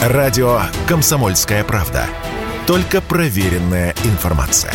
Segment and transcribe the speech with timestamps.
[0.00, 2.06] Радио «Комсомольская правда».
[2.66, 4.72] Только проверенная информация.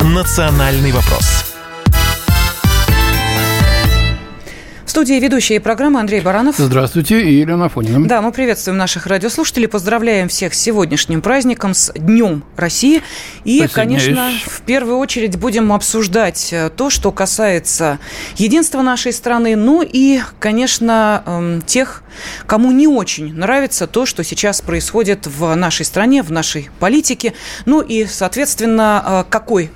[0.00, 1.43] «Национальный вопрос»
[4.94, 6.54] студии ведущие программы Андрей Баранов.
[6.56, 8.06] Здравствуйте, и Елена Афонина.
[8.06, 13.02] Да, мы приветствуем наших радиослушателей, поздравляем всех с сегодняшним праздником, с Днем России.
[13.42, 17.98] И, конечно, в первую очередь будем обсуждать э, то, что касается
[18.36, 22.04] единства нашей страны, ну и, конечно, эм, тех,
[22.46, 27.32] кому не очень нравится то, что сейчас происходит в нашей стране, в нашей политике.
[27.66, 29.72] Ну и, соответственно, э, какой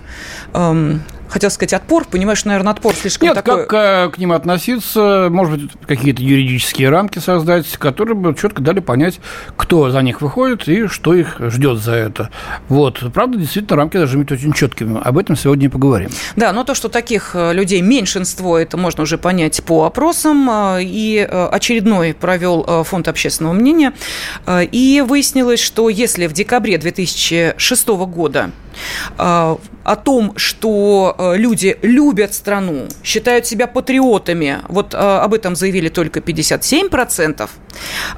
[0.55, 3.67] эм, хотел сказать отпор, понимаешь, наверное, отпор слишком Нет, такой...
[3.67, 8.81] как э, к ним относиться, может быть, какие-то юридические рамки создать, которые бы четко дали
[8.81, 9.21] понять,
[9.57, 12.31] кто за них выходит и что их ждет за это.
[12.69, 13.03] Вот.
[13.13, 15.01] Правда, действительно, рамки должны быть очень четкими.
[15.03, 16.11] Об этом сегодня и поговорим.
[16.37, 20.49] Да, но то, что таких э, людей меньшинство, это можно уже понять по опросам.
[20.51, 23.93] Э, и очередной провел фонд общественного мнения.
[24.49, 28.51] И выяснилось, что если в декабре 2006 года
[29.89, 35.89] о том, что э, люди любят страну, считают себя патриотами, вот э, об этом заявили
[35.89, 37.49] только 57%,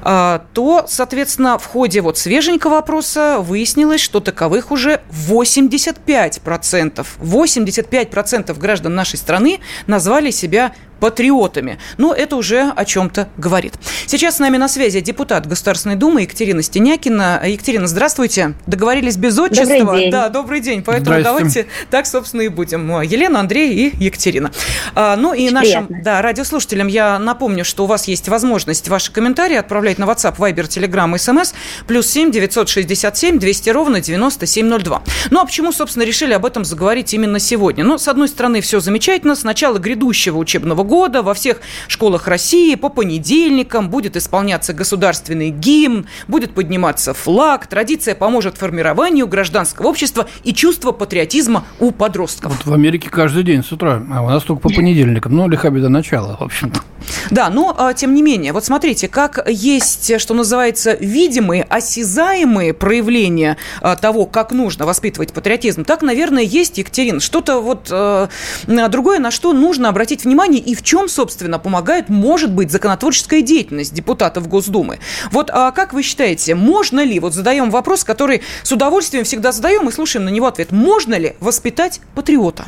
[0.03, 7.05] э, то, соответственно, в ходе вот свеженького опроса выяснилось, что таковых уже 85%.
[7.19, 11.79] 85% граждан нашей страны назвали себя патриотами.
[11.97, 13.73] Но это уже о чем-то говорит.
[14.05, 17.41] Сейчас с нами на связи депутат Государственной Думы Екатерина Стенякина.
[17.43, 18.53] Екатерина, здравствуйте.
[18.67, 19.79] Договорились без отчества?
[19.79, 20.11] Добрый день.
[20.11, 20.83] Да, добрый день.
[20.83, 23.01] Поэтому давайте так, собственно, и будем.
[23.01, 24.51] Елена, Андрей и Екатерина.
[24.93, 29.11] А, ну и Очень нашим да, радиослушателям я напомню, что у вас есть возможность ваши
[29.11, 31.55] комментарии отправлять на WhatsApp, Viber, Telegram, SMS,
[31.87, 35.01] плюс 7 967 200 ровно 9702.
[35.31, 37.83] Ну а почему, собственно, решили об этом заговорить именно сегодня?
[37.83, 39.35] Ну, с одной стороны, все замечательно.
[39.35, 46.05] С начала грядущего учебного года во всех школах России по понедельникам будет исполняться государственный гимн,
[46.27, 47.67] будет подниматься флаг.
[47.67, 52.51] Традиция поможет формированию гражданского общества и чувства патриотизма у подростков.
[52.57, 55.35] Вот в Америке каждый день с утра, а у нас только по понедельникам.
[55.35, 56.81] Ну, лиха беда начала, в общем-то.
[57.29, 63.57] Да, но а, тем не менее, вот смотрите, как есть, что называется, видимые, осязаемые проявления
[63.81, 68.29] а, того, как нужно воспитывать патриотизм, так, наверное, есть, Екатерина, что-то вот а,
[68.67, 73.93] другое, на что нужно обратить внимание и в чем, собственно, помогает, может быть, законотворческая деятельность
[73.93, 74.97] депутатов Госдумы.
[75.31, 79.87] Вот а как вы считаете, можно ли, вот задаем вопрос, который с удовольствием всегда задаем
[79.87, 82.65] и слушаем на него ответ, можно ли воспитать патриота?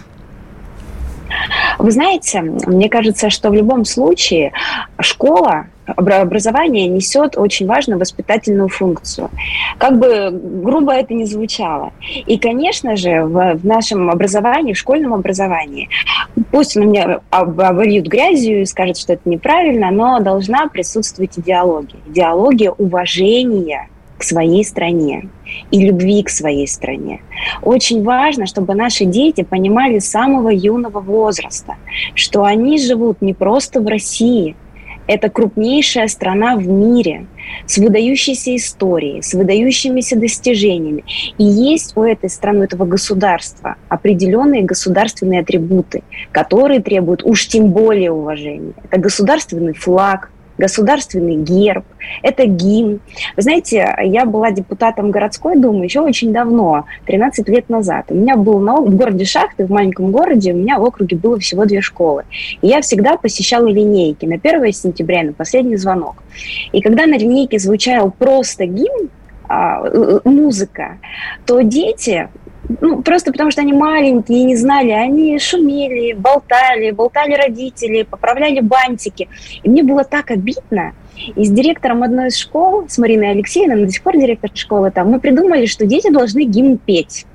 [1.79, 4.53] Вы знаете, мне кажется, что в любом случае
[5.00, 9.29] школа образование несет очень важную воспитательную функцию.
[9.77, 11.91] Как бы грубо это ни звучало.
[12.25, 15.89] И, конечно же, в, в нашем образовании, в школьном образовании,
[16.51, 21.99] пусть на меня об, обольют грязью и скажут, что это неправильно, но должна присутствовать идеология.
[22.07, 25.29] Идеология уважения к своей стране
[25.69, 27.22] и любви к своей стране.
[27.61, 31.75] Очень важно, чтобы наши дети понимали с самого юного возраста,
[32.16, 34.55] что они живут не просто в России,
[35.08, 37.25] это крупнейшая страна в мире
[37.66, 41.03] с выдающейся историей, с выдающимися достижениями.
[41.38, 47.69] И есть у этой страны, у этого государства определенные государственные атрибуты, которые требуют уж тем
[47.69, 48.74] более уважения.
[48.90, 51.86] Это государственный флаг, государственный герб,
[52.22, 53.00] это гимн.
[53.36, 58.06] Вы знаете, я была депутатом городской думы еще очень давно, 13 лет назад.
[58.09, 61.40] У меня был на, в городе Шахты, в маленьком городе, у меня в округе было
[61.40, 62.24] всего две школы.
[62.62, 66.24] И я всегда посещала линейки на 1 сентября на последний звонок.
[66.72, 69.09] И когда на линейке звучал просто гимн,
[69.50, 69.84] а,
[70.24, 70.97] музыка,
[71.46, 72.30] то дети
[72.81, 79.28] ну, просто потому что они маленькие не знали, они шумели, болтали, болтали родители, поправляли бантики.
[79.63, 80.94] И мне было так обидно.
[81.35, 84.91] И с директором одной из школ, с Мариной Алексеевной, она до сих пор директор школы
[84.91, 87.25] там, мы придумали, что дети должны гимн петь.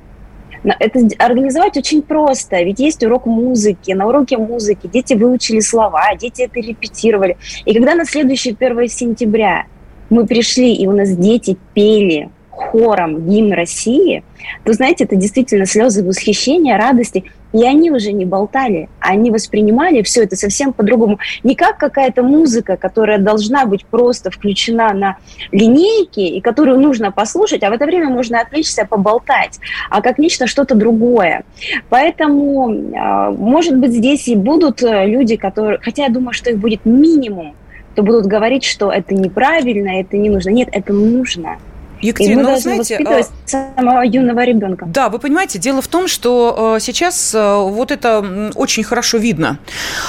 [0.65, 3.93] Это организовать очень просто, ведь есть урок музыки.
[3.93, 7.37] На уроке музыки дети выучили слова, дети это репетировали.
[7.64, 9.67] И когда на следующий 1 сентября
[10.11, 14.22] мы пришли, и у нас дети пели хором гимн России,
[14.64, 17.25] то, знаете, это действительно слезы восхищения, радости.
[17.55, 21.19] И они уже не болтали, они воспринимали все это совсем по-другому.
[21.43, 25.16] Не как какая-то музыка, которая должна быть просто включена на
[25.50, 30.46] линейке и которую нужно послушать, а в это время можно отвлечься, поболтать, а как нечто
[30.46, 31.44] что-то другое.
[31.88, 35.78] Поэтому, а, может быть, здесь и будут э, люди, которые...
[35.78, 37.54] Хотя я думаю, что их будет минимум,
[37.93, 40.50] кто будут говорить, что это неправильно, это не нужно.
[40.50, 41.56] Нет, это нужно.
[42.00, 43.49] Екатерина, и мы ну, должны знаете, воспитывать а...
[43.77, 44.87] самого юного ребенка.
[44.87, 49.59] Да, вы понимаете, дело в том, что э, сейчас э, вот это очень хорошо видно,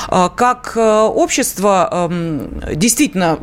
[0.09, 3.39] э, как общество эм, действительно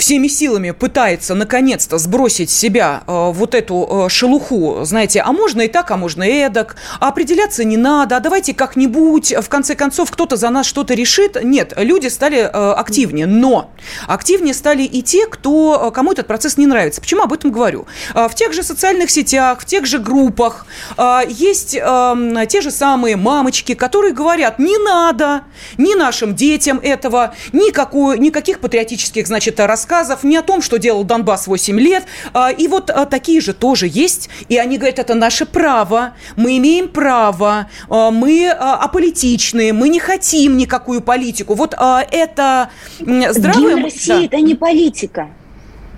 [0.00, 5.60] всеми силами пытается наконец-то сбросить с себя э, вот эту э, шелуху, знаете, а можно
[5.60, 9.74] и так, а можно и эдак, а определяться не надо, а давайте как-нибудь, в конце
[9.74, 11.44] концов, кто-то за нас что-то решит.
[11.44, 13.70] Нет, люди стали э, активнее, но
[14.08, 17.00] активнее стали и те, кто, э, кому этот процесс не нравится.
[17.00, 17.86] Почему об этом говорю?
[18.14, 20.66] Э, в тех же социальных сетях, в тех же группах
[20.96, 25.42] э, есть э, те же самые мамочки, которые говорят, не надо
[25.76, 31.04] ни нашим детям этого, никакую, никаких патриотических, значит, рассказов рассказов, не о том, что делал
[31.04, 32.04] Донбасс 8 лет.
[32.32, 34.28] А, и вот а, такие же тоже есть.
[34.48, 40.56] И они говорят, это наше право, мы имеем право, а, мы аполитичные, мы не хотим
[40.56, 41.54] никакую политику.
[41.54, 42.70] Вот это
[43.00, 43.74] здравое...
[43.74, 45.30] Гимн России да.– это не политика.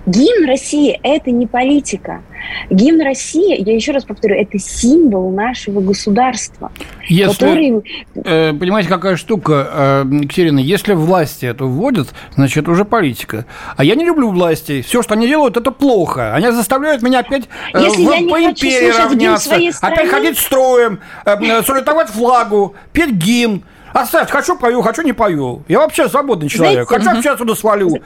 [0.05, 2.21] Гимн России– это не политика.
[2.69, 6.71] Гимн России, я еще раз повторю, это символ нашего государства.
[7.07, 7.83] Если, который...
[8.15, 13.45] э, понимаете, какая штука, э, Екатерина, если власти это вводят, значит, уже политика.
[13.77, 14.81] А я не люблю власти.
[14.81, 16.33] Все, что они делают, это плохо.
[16.33, 20.99] Они заставляют меня опять э, если в, я не по империи равняться, опять ходить строем,
[21.25, 23.63] э, э, салютовать флагу, петь гимн.
[23.93, 25.63] Оставь, хочу пою, хочу не пою.
[25.67, 26.87] Я вообще свободный человек.
[26.87, 28.01] Знаете, хочу вообще отсюда свалю.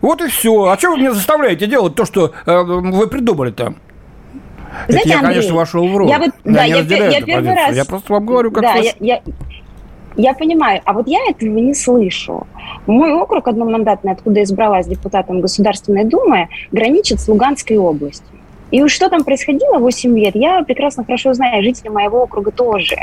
[0.00, 0.64] Вот и все.
[0.64, 3.76] А что вы меня заставляете делать то, что э, вы придумали там?
[4.88, 6.08] Знаете, я, Андрей, конечно, вошел в роль.
[6.08, 7.76] Я, вот, я да, я, я, я первый раз...
[7.76, 9.22] Я просто вам говорю, как да, я, я,
[10.16, 12.46] я понимаю, а вот я этого не слышу.
[12.86, 18.26] Мой округ одномандатный, откуда я избралась депутатом Государственной Думы, граничит с Луганской областью.
[18.70, 22.96] И уж что там происходило 8 лет, я прекрасно хорошо знаю, жители моего округа тоже.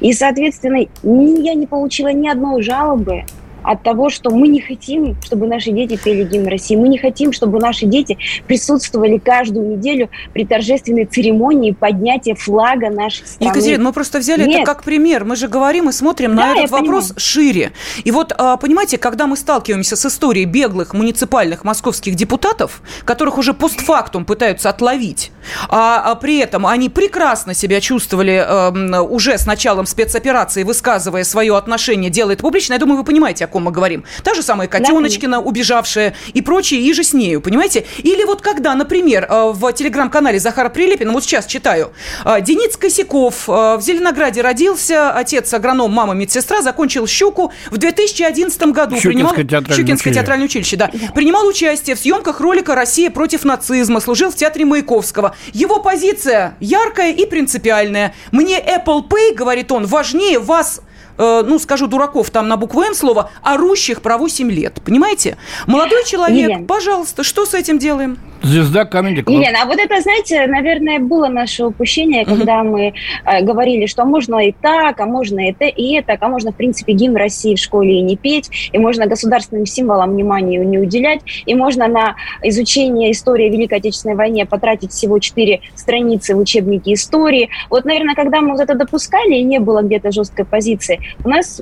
[0.00, 3.24] И, соответственно, я не получила ни одной жалобы
[3.62, 6.76] от того, что мы не хотим, чтобы наши дети пели гимн России.
[6.76, 13.26] Мы не хотим, чтобы наши дети присутствовали каждую неделю при торжественной церемонии поднятия флага нашей
[13.26, 13.50] страны.
[13.50, 14.60] Екатерина, мы просто взяли Нет.
[14.60, 15.24] это как пример.
[15.24, 17.20] Мы же говорим и смотрим да, на этот вопрос понимаю.
[17.20, 17.72] шире.
[18.04, 23.54] И вот, а, понимаете, когда мы сталкиваемся с историей беглых муниципальных московских депутатов, которых уже
[23.54, 25.32] постфактум пытаются отловить,
[25.68, 31.56] а, а при этом они прекрасно себя чувствовали э, уже с началом спецоперации, высказывая свое
[31.56, 34.04] отношение, делая это публично, я думаю, вы понимаете, о ком мы говорим.
[34.22, 37.86] Та же самая Котеночкина, убежавшая и прочие, и же с нею, понимаете?
[37.98, 41.92] Или вот когда, например, э, в телеграм-канале Захара Прилепина, вот сейчас читаю,
[42.24, 48.62] э, Денис Косяков э, в Зеленограде родился, отец агроном, мама медсестра, закончил «Щуку» в 2011
[48.72, 48.96] году.
[48.96, 50.90] Щукинское принимал, театральное Щукинское театральное училище, да.
[50.92, 51.12] да.
[51.14, 55.34] Принимал участие в съемках ролика «Россия против нацизма», служил в театре Маяковского.
[55.52, 58.14] Его позиция яркая и принципиальная.
[58.32, 60.80] «Мне Apple Pay,— говорит он,— важнее вас
[61.18, 64.80] Э, ну, скажу, дураков там на букву Н слово, орущих про 8 лет.
[64.84, 65.36] Понимаете?
[65.66, 66.66] Молодой человек, Елена.
[66.66, 68.18] пожалуйста, что с этим делаем?
[68.42, 69.32] Звезда Comedy Club.
[69.32, 72.70] Елена, а вот это, знаете, наверное, было наше упущение, когда uh-huh.
[72.70, 72.94] мы
[73.24, 76.54] э, говорили, что можно и так, а можно и это, и это, а можно, в
[76.54, 81.20] принципе, гимн России в школе и не петь, и можно государственным символам внимания не уделять,
[81.46, 82.14] и можно на
[82.44, 87.48] изучение истории Великой Отечественной войны потратить всего 4 страницы в учебнике истории.
[87.70, 91.60] Вот, наверное, когда мы вот это допускали, и не было где-то жесткой позиции, у нас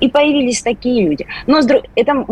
[0.00, 1.26] и появились такие люди.
[1.46, 1.60] Но
[1.94, 2.26] это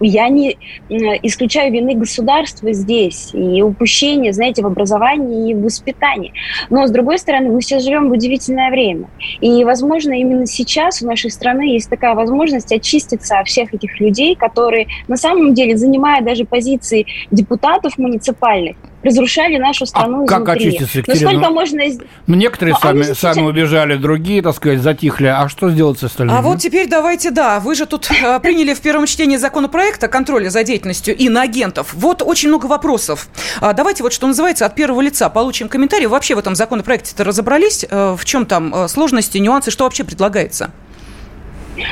[0.00, 0.56] я не
[0.88, 6.32] исключаю вины государства здесь и упущения, знаете, в образовании и в воспитании.
[6.70, 9.08] Но, с другой стороны, мы сейчас живем в удивительное время.
[9.40, 14.34] И, возможно, именно сейчас у нашей страны есть такая возможность очиститься от всех этих людей,
[14.36, 20.36] которые на самом деле, занимая даже позиции депутатов муниципальных, разрушали нашу страну а изнутри.
[20.36, 21.30] как очиститься, Екатерина?
[21.30, 21.82] Ну, сколько можно...
[22.26, 23.18] Ну, некоторые ну, сами, сейчас...
[23.18, 25.26] сами убежали, другие, так сказать, затихли.
[25.26, 26.38] А что сделать с остальными?
[26.38, 30.50] А вот теперь давайте, да, вы же тут э, приняли в первом чтении законопроекта контроля
[30.50, 31.94] за деятельностью иноагентов.
[31.94, 33.28] Вот очень много вопросов.
[33.60, 36.06] А, давайте вот, что называется, от первого лица получим комментарий.
[36.06, 37.84] Вообще в этом законопроекте-то разобрались?
[37.88, 40.70] Э, в чем там э, сложности, нюансы, что вообще предлагается?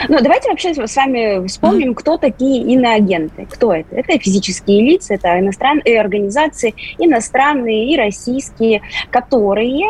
[0.08, 3.46] Ну, давайте вообще с вами вспомним, кто такие иноагенты.
[3.50, 3.94] Кто это?
[3.94, 9.84] Это физические лица, это иностранные организации, иностранные и российские, которые,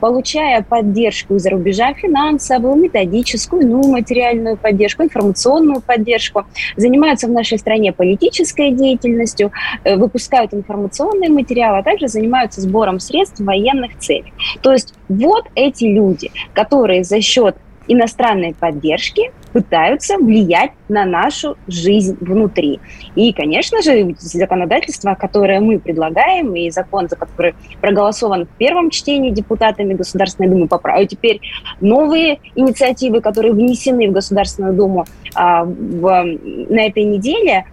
[0.00, 6.44] получая поддержку из-за рубежа финансовую, методическую, ну, материальную поддержку, информационную поддержку,
[6.76, 9.52] занимаются в нашей стране политической деятельностью,
[9.84, 14.32] э, выпускают информационные материалы, а также занимаются сбором средств военных целях.
[14.62, 17.56] То есть вот эти люди, которые за счет
[17.88, 22.78] иностранной поддержки пытаются влиять на нашу жизнь внутри.
[23.14, 29.30] И, конечно же, законодательство, которое мы предлагаем, и закон, за который проголосован в первом чтении
[29.30, 31.08] депутатами Государственной Думы, поправ...
[31.08, 31.40] теперь
[31.80, 36.24] новые инициативы, которые внесены в Государственную Думу а, в,
[36.68, 37.64] на этой неделе,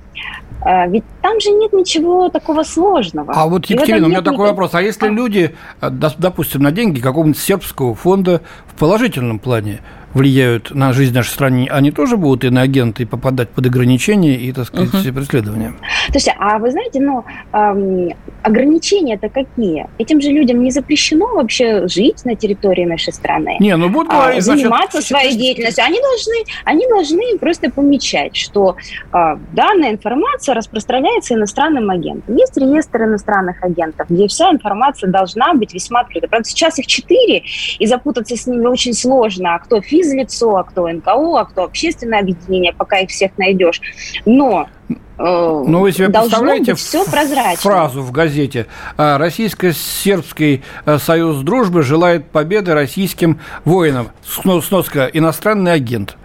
[0.65, 3.33] э, ведь там же нет ничего такого сложного.
[3.35, 4.51] А вот, Екатерина, у меня такой никаких...
[4.51, 4.73] вопрос.
[4.73, 5.09] А если а.
[5.09, 9.81] люди, э, допустим, на деньги какого-нибудь сербского фонда в положительном плане
[10.13, 14.93] влияют на жизнь нашей страны, они тоже будут иноагенты попадать под ограничения и, так сказать,
[14.93, 15.13] uh-huh.
[15.13, 15.73] преследования?
[16.11, 18.09] Слушайте, а вы знаете, ну, эм,
[18.43, 19.87] ограничения-то какие?
[19.97, 23.57] Этим же людям не запрещено вообще жить на территории нашей страны.
[23.59, 25.83] Не, ну будут говорить, а, заниматься значит, своей деятельностью.
[25.83, 28.75] Они должны, они должны просто помечать, что
[29.11, 32.35] э, данная информация распространяется иностранным агентом.
[32.35, 36.27] Есть реестр иностранных агентов, где вся информация должна быть весьма открыта.
[36.27, 37.43] Правда, сейчас их четыре,
[37.79, 39.55] и запутаться с ними очень сложно.
[39.55, 43.81] А кто физик, физлицо, а кто НКО, а кто общественное объединение, пока их всех найдешь.
[44.25, 47.61] Но э, ну, вы себе представляете все прозрачно.
[47.61, 48.67] фразу в газете
[48.97, 54.09] «А, «Российско-сербский э, союз дружбы желает победы российским воинам».
[54.23, 56.17] Сноска «Иностранный агент».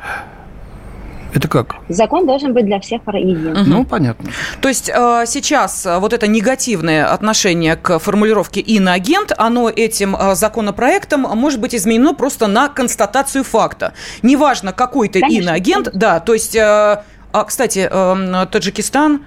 [1.34, 1.76] Это как?
[1.88, 3.52] Закон должен быть для всех един.
[3.52, 3.60] Угу.
[3.66, 4.30] Ну, понятно.
[4.60, 10.34] То есть э, сейчас э, вот это негативное отношение к формулировке «иноагент», оно этим э,
[10.34, 13.92] законопроектом может быть изменено просто на констатацию факта.
[14.22, 16.56] Неважно, какой ты иноагент, да, то есть...
[17.30, 19.18] А, кстати, эм, Таджикистан, э,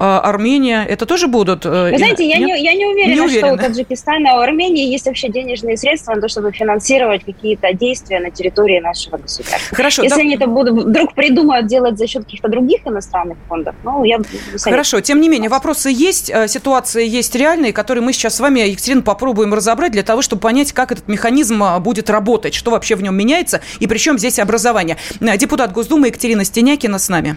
[0.00, 1.66] Армения, это тоже будут?
[1.66, 4.38] Э, Вы знаете, я не, я не уверена, не уверена, что у Таджикистана и у
[4.38, 9.76] Армении есть вообще денежные средства на то, чтобы финансировать какие-то действия на территории нашего государства.
[9.76, 10.02] Хорошо.
[10.02, 10.22] Если да...
[10.22, 14.18] они это будут, вдруг придумают делать за счет каких-то других иностранных фондов, ну, я...
[14.62, 18.60] Хорошо, тем не менее, вопросы есть, э, ситуации есть реальные, которые мы сейчас с вами,
[18.60, 23.02] Екатерина, попробуем разобрать для того, чтобы понять, как этот механизм будет работать, что вообще в
[23.02, 24.96] нем меняется и при чем здесь образование.
[25.20, 27.36] Депутат Госдумы Екатерина Стенякина с нами.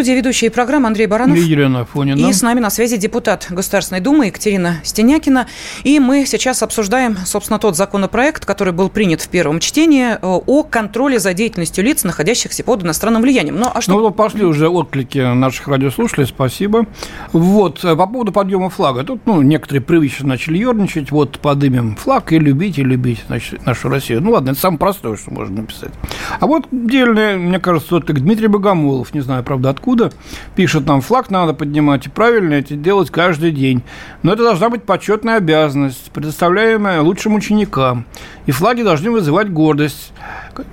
[0.00, 1.36] студии ведущие программы Андрей Баранов.
[1.36, 2.26] И Елена Фонина.
[2.26, 5.46] И с нами на связи депутат Государственной Думы Екатерина Стенякина.
[5.84, 10.62] И мы сейчас обсуждаем, собственно, тот законопроект, который был принят в первом чтении э, о
[10.62, 13.56] контроле за деятельностью лиц, находящихся под иностранным влиянием.
[13.56, 13.92] Ну, а что...
[13.92, 16.86] Ну, пошли уже отклики наших радиослушателей, спасибо.
[17.34, 19.04] Вот, э, по поводу подъема флага.
[19.04, 21.10] Тут, ну, некоторые привычно начали ерничать.
[21.10, 24.22] Вот, подымем флаг и любить, и любить значит, нашу Россию.
[24.22, 25.92] Ну, ладно, это самое простое, что можно написать.
[26.40, 30.12] А вот дельное, мне кажется, вот Дмитрий Богомолов, не знаю, правда, откуда, откуда,
[30.54, 33.82] пишет нам, флаг надо поднимать, и правильно это делать каждый день.
[34.22, 38.06] Но это должна быть почетная обязанность, предоставляемая лучшим ученикам.
[38.46, 40.12] И флаги должны вызывать гордость,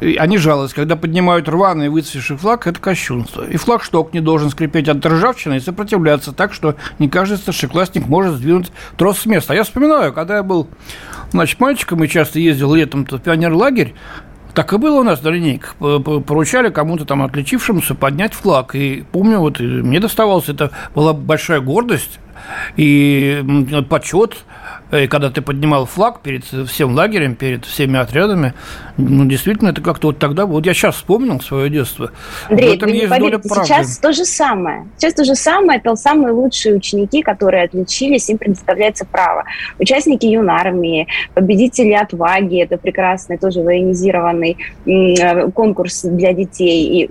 [0.01, 0.73] а не жалость.
[0.73, 3.43] Когда поднимают рваный выцветший флаг, это кощунство.
[3.43, 8.35] И флагшток не должен скрипеть от ржавчины и сопротивляться так, что не каждый старшеклассник может
[8.35, 9.53] сдвинуть трос с места.
[9.53, 10.67] А я вспоминаю, когда я был
[11.31, 13.93] значит, мальчиком и часто ездил летом в пионерлагерь,
[14.57, 15.75] так и было у нас на линейках.
[15.75, 18.73] Поручали кому-то там отличившемуся поднять флаг.
[18.73, 22.19] И помню, вот мне доставалось, это была большая гордость
[22.75, 23.45] и
[23.87, 24.37] почет
[24.91, 28.53] и когда ты поднимал флаг перед всем лагерем, перед всеми отрядами,
[28.97, 32.11] ну, действительно, это как-то вот тогда, вот я сейчас вспомнил свое детство.
[32.49, 33.65] Андрей, в этом есть поверите, доля правды.
[33.65, 34.87] сейчас то же самое.
[34.97, 39.43] Сейчас то же самое, это самые лучшие ученики, которые отличились, им предоставляется право.
[39.77, 47.03] Участники юнармии, победители отваги, это прекрасный тоже военизированный э, конкурс для детей.
[47.03, 47.09] И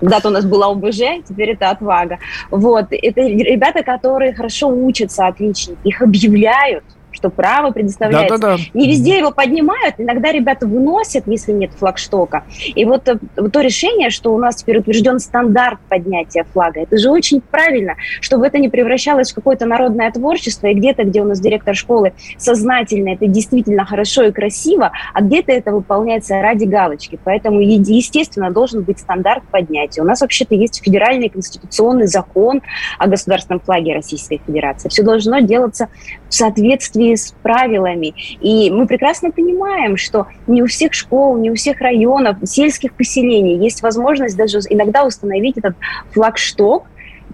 [0.00, 2.18] когда-то у нас была ОБЖ, теперь это отвага.
[2.50, 6.84] Вот, это ребята, которые хорошо учатся, отличники, их объявляют,
[7.18, 8.38] что право предоставляется.
[8.38, 8.62] Да, да, да.
[8.74, 12.44] Не везде его поднимают, иногда ребята выносят, если нет флагштока.
[12.76, 13.18] И вот э,
[13.52, 18.46] то решение, что у нас теперь утвержден стандарт поднятия флага, это же очень правильно, чтобы
[18.46, 23.08] это не превращалось в какое-то народное творчество, и где-то, где у нас директор школы сознательно,
[23.08, 27.18] это действительно хорошо и красиво, а где-то это выполняется ради галочки.
[27.24, 30.02] Поэтому, естественно, должен быть стандарт поднятия.
[30.02, 32.62] У нас вообще-то есть федеральный конституционный закон
[32.96, 34.88] о государственном флаге Российской Федерации.
[34.88, 35.88] Все должно делаться
[36.28, 38.14] в соответствии с правилами.
[38.40, 43.56] И мы прекрасно понимаем, что не у всех школ, не у всех районов, сельских поселений
[43.56, 45.74] есть возможность даже иногда установить этот
[46.12, 46.86] флагшток,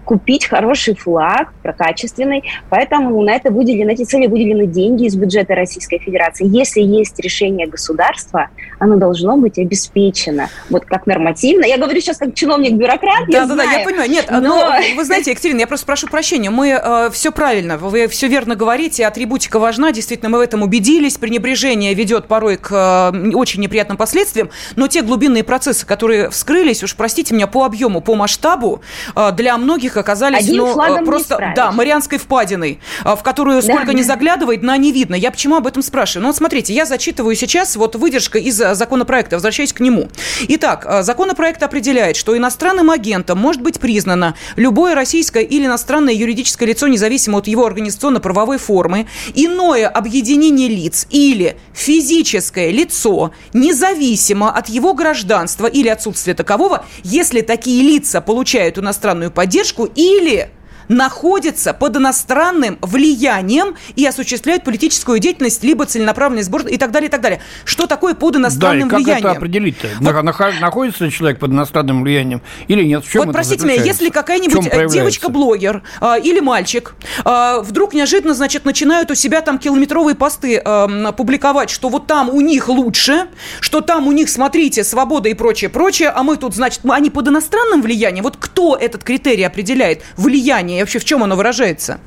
[0.05, 5.97] купить хороший флаг, прокачественный, поэтому на это выделены, эти цели выделены деньги из бюджета Российской
[5.97, 6.47] Федерации.
[6.47, 10.49] Если есть решение государства, оно должно быть обеспечено.
[10.69, 11.65] Вот как нормативно.
[11.65, 14.09] Я говорю сейчас как чиновник-бюрократ, Да, да, да, я понимаю.
[14.09, 14.39] Нет, но...
[14.39, 18.55] но вы знаете, Екатерина, я просто прошу прощения, мы э, все правильно, вы все верно
[18.55, 23.97] говорите, атрибутика важна, действительно, мы в этом убедились, пренебрежение ведет порой к э, очень неприятным
[23.97, 28.81] последствиям, но те глубинные процессы, которые вскрылись, уж простите меня, по объему, по масштабу,
[29.15, 30.75] э, для многих них оказались ну,
[31.05, 35.15] просто да, Марианской впадиной, в которую сколько да, ни заглядывает, на не видно.
[35.15, 36.23] Я почему об этом спрашиваю?
[36.23, 40.09] Ну вот смотрите, я зачитываю сейчас вот выдержка из законопроекта, возвращаюсь к нему.
[40.47, 46.87] Итак, законопроект определяет, что иностранным агентом может быть признано любое российское или иностранное юридическое лицо,
[46.87, 55.67] независимо от его организационно-правовой формы, иное объединение лиц или физическое лицо, независимо от его гражданства
[55.67, 60.49] или отсутствия такового, если такие лица получают иностранную поддержку или
[60.87, 67.11] находятся под иностранным влиянием и осуществляют политическую деятельность, либо целенаправленный сбор и так далее, и
[67.11, 67.41] так далее.
[67.63, 69.27] Что такое под иностранным да, и как влиянием?
[69.27, 69.87] это определить-то?
[69.99, 70.23] Вот.
[70.59, 73.05] Находится ли человек под иностранным влиянием или нет?
[73.05, 78.65] В чем вот, простите меня, если какая-нибудь девочка-блогер а, или мальчик а, вдруг неожиданно, значит,
[78.65, 83.27] начинают у себя там километровые посты а, публиковать, что вот там у них лучше,
[83.59, 87.27] что там у них, смотрите, свобода и прочее, прочее, а мы тут, значит, они под
[87.27, 88.23] иностранным влиянием.
[88.23, 90.03] Вот кто этот критерий определяет?
[90.17, 90.81] Влияние влияние?
[90.81, 91.99] И вообще в чем оно выражается?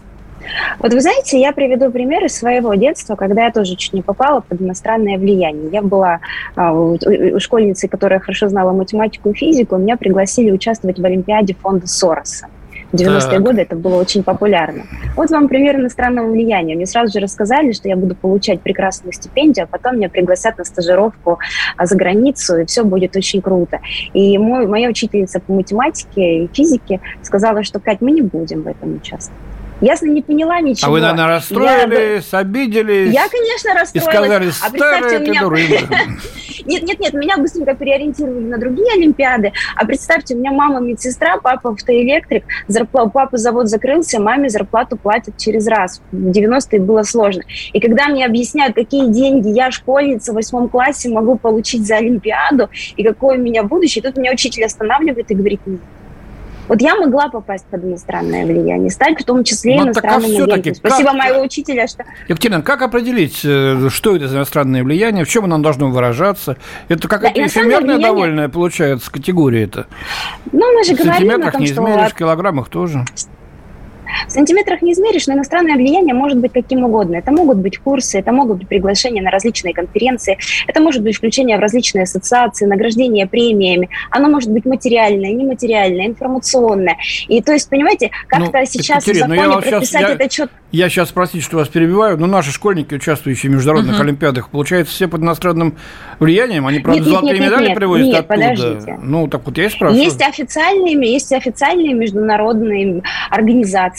[0.79, 4.41] Вот вы знаете, я приведу пример из своего детства, когда я тоже чуть не попала
[4.41, 5.69] под иностранное влияние.
[5.71, 6.21] Я была
[6.57, 12.47] э, школьницей, которая хорошо знала математику и физику, меня пригласили участвовать в Олимпиаде фонда Сороса.
[12.93, 14.85] В 90-е годы это было очень популярно.
[15.15, 16.75] Вот вам пример иностранного влияния.
[16.75, 20.65] Мне сразу же рассказали, что я буду получать прекрасную стипендию, а потом меня пригласят на
[20.65, 21.39] стажировку
[21.77, 23.81] а, за границу, и все будет очень круто.
[24.15, 28.69] И мой, моя учительница по математике и физике сказала, что, Кать, мы не будем в
[28.69, 29.39] этом участвовать.
[29.81, 30.89] Ясно, не поняла ничего.
[30.89, 32.39] А вы, наверное, расстроились, я...
[32.39, 33.15] обиделись?
[33.15, 33.95] Я, конечно, расстроилась.
[33.95, 35.43] И сказали, а представьте, меня...
[36.69, 39.53] Нет, нет, нет, меня быстренько переориентировали на другие Олимпиады.
[39.75, 45.39] А представьте, у меня мама медсестра, папа автоэлектрик, зарплату, папа завод закрылся, маме зарплату платят
[45.39, 46.03] через раз.
[46.13, 47.43] В 90-е было сложно.
[47.73, 52.69] И когда мне объясняют, какие деньги я, школьница в восьмом классе, могу получить за Олимпиаду,
[52.97, 55.61] и какое у меня будущее, тут меня учитель останавливает и говорит,
[56.69, 60.55] вот я могла попасть под иностранное влияние, стать в том числе Но ну, иностранным а
[60.55, 60.75] агентом.
[60.75, 61.19] Спасибо как...
[61.19, 62.05] моего учителя, что...
[62.29, 66.57] Екатерина, как определить, э, что это за иностранное влияние, в чем оно должно выражаться?
[66.89, 68.07] Это какая-то да, эфемерная влияние...
[68.07, 69.87] довольная, получается, категория это?
[70.53, 72.15] Ну, мы же говорим сантиметрах том, не измеришь, что...
[72.15, 73.05] в килограммах тоже.
[74.27, 77.17] В сантиметрах не измеришь, но иностранное влияние может быть каким угодно.
[77.17, 81.57] Это могут быть курсы, это могут быть приглашения на различные конференции, это может быть включение
[81.57, 83.89] в различные ассоциации, награждение премиями.
[84.11, 86.97] Оно может быть материальное, нематериальное, информационное.
[87.29, 90.55] И то есть, понимаете, как-то ну, сейчас Екатерина, в законе ну прописать сейчас, это четко.
[90.71, 94.03] Я сейчас, простите, что вас перебиваю, но наши школьники, участвующие в международных угу.
[94.03, 95.79] олимпиадах, получается, все под иностранным
[96.19, 96.67] влиянием?
[96.67, 98.35] Они, правда, нет, золотые нет, нет, медали нет, привозят нет, оттуда?
[98.35, 98.99] Подождите.
[99.03, 100.05] Ну, так вот я и спрашиваю.
[100.05, 103.98] Есть официальные, есть официальные международные организации,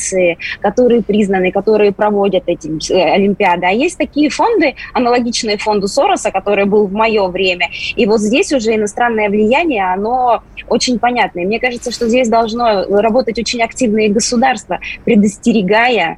[0.62, 3.66] которые признаны, которые проводят эти э, олимпиады.
[3.66, 7.70] А есть такие фонды, аналогичные фонду Сороса, который был в мое время.
[7.96, 11.46] И вот здесь уже иностранное влияние, оно очень понятное.
[11.46, 16.18] Мне кажется, что здесь должно работать очень активное государство, предостерегая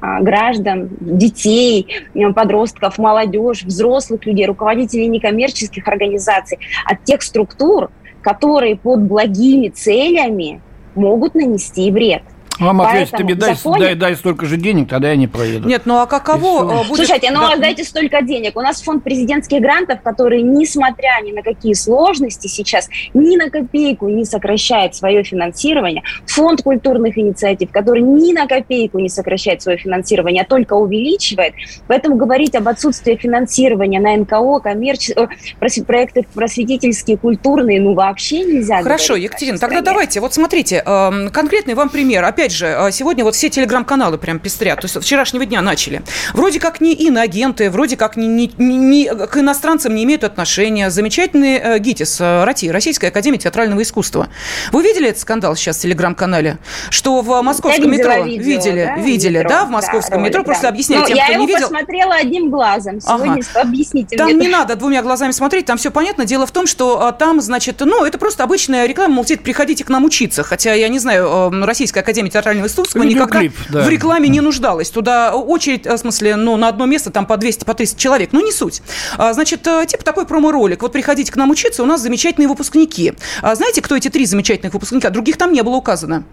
[0.00, 7.90] а, граждан, детей, э, подростков, молодежь, взрослых людей, руководителей некоммерческих организаций от тех структур,
[8.22, 10.62] которые под благими целями
[10.94, 12.22] могут нанести вред.
[12.60, 13.80] Вам ответить, ты мне дай, законе...
[13.80, 15.68] дай, дай столько же денег, тогда я не проеду.
[15.68, 17.06] Нет, ну а каково э, будет...
[17.06, 17.56] Слушайте, ну да.
[17.56, 18.56] дайте столько денег.
[18.56, 24.08] У нас фонд президентских грантов, который, несмотря ни на какие сложности сейчас, ни на копейку
[24.08, 26.02] не сокращает свое финансирование.
[26.26, 31.54] Фонд культурных инициатив, который ни на копейку не сокращает свое финансирование, а только увеличивает.
[31.86, 35.28] Поэтому говорить об отсутствии финансирования на НКО, коммерческие,
[35.60, 38.82] э, проекты просветительские, культурные, ну вообще нельзя.
[38.82, 42.24] Хорошо, Екатерина, тогда давайте, вот смотрите, эм, конкретный вам пример.
[42.24, 46.02] Опять опять же, а, сегодня вот все телеграм-каналы прям пестрят, то есть вчерашнего дня начали.
[46.34, 50.90] Вроде как не иноагенты, вроде как не, не, не, к иностранцам не имеют отношения.
[50.90, 54.28] Замечательный э, ГИТИС, э, РАТИ, Российская Академия Театрального Искусства.
[54.72, 56.58] Вы видели этот скандал сейчас в телеграм-канале?
[56.90, 58.24] Что в московском метро...
[58.24, 59.02] Видео, видели, да?
[59.02, 60.38] видели, метро, да, в московском да, метро.
[60.38, 60.68] Ролик, Просто да.
[60.70, 61.60] объясняйте ну, тем, кто не видел.
[61.60, 63.00] Я посмотрела одним глазом.
[63.00, 63.60] Сегодня ага.
[63.60, 64.46] объясните Там мне.
[64.46, 66.24] не надо двумя глазами смотреть, там все понятно.
[66.24, 69.88] Дело в том, что а, там, значит, ну, это просто обычная реклама, мол, приходите к
[69.88, 70.42] нам учиться.
[70.42, 73.82] Хотя, я не знаю, э, Российская Академия Театрального Искусства никогда да.
[73.82, 74.90] в рекламе не нуждалась.
[74.90, 78.30] Туда очередь, в смысле, ну, на одно место там по 200, по 300 человек.
[78.32, 78.82] Ну, не суть.
[79.18, 80.82] А, значит, э, типа такой промо-ролик.
[80.82, 83.12] Вот приходите к нам учиться, у нас замечательные выпускники.
[83.42, 85.10] А знаете, кто эти три замечательных выпускника?
[85.10, 86.24] Других там не было указано.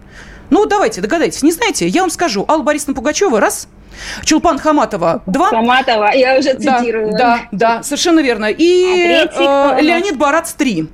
[0.50, 1.42] Ну, давайте, догадайтесь.
[1.42, 1.86] Не знаете?
[1.86, 2.44] Я вам скажу.
[2.48, 3.68] Алла Борисовна Пугачева– раз.
[4.24, 5.48] Чулпан Хаматова– два.
[5.48, 7.12] Хаматова, я уже цитирую.
[7.12, 8.46] Да, да, да совершенно верно.
[8.46, 10.88] И а третий, э, Леонид Барац– три.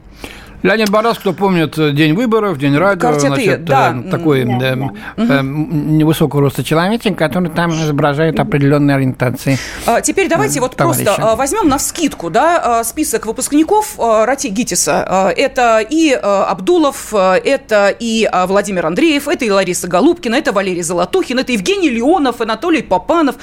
[0.64, 3.94] Леонид Барас, кто помнит День выборов, День радио, значит, да.
[4.02, 4.76] э, такой Да, э,
[5.18, 5.40] да.
[5.40, 9.58] э, невысокого роста человечек, который там изображает определенные ориентации.
[9.84, 11.04] А, Теперь давайте вот товарища.
[11.04, 15.34] просто а, возьмем на вскидку да, а, список выпускников Рати Гитиса.
[15.36, 21.52] Это и Абдулов, это и Владимир Андреев, это и Лариса Голубкина, это Валерий Золотухин, это
[21.52, 23.34] Евгений Леонов, Анатолий Попанов,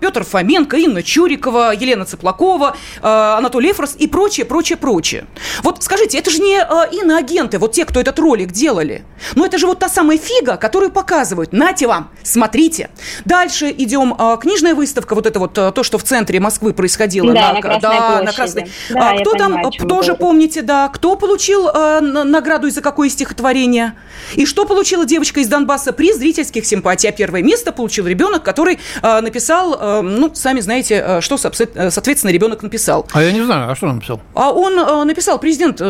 [0.00, 5.26] Петр Фоменко, Инна Чурикова, Елена Цыплакова, Анатолий Эфрос и прочее, прочее, прочее.
[5.62, 9.04] Вот скажите, это же не а, иноагенты, вот те, кто этот ролик делали.
[9.34, 11.52] Но это же вот та самая фига, которую показывают.
[11.52, 12.90] Нате вам, смотрите.
[13.24, 14.14] Дальше идем.
[14.18, 17.32] а, Книжная выставка, вот это вот а, то, что в центре Москвы происходило.
[17.32, 18.36] Да, на Красной да, на площади.
[18.36, 18.70] Красной.
[18.90, 22.80] Да, А кто там, понимаю, вы тоже помните, да, кто получил н- награду и за
[22.80, 23.94] какое стихотворение?
[24.34, 27.08] И что получила девочка из Донбасса при зрительских симпатий?
[27.08, 32.30] А первое место получил ребенок, который а, написал, а, ну, сами знаете, что, э, соответственно,
[32.30, 33.06] ребенок написал.
[33.12, 34.20] А я не знаю, а что он написал?
[34.34, 35.84] А он э, написал, президент, э,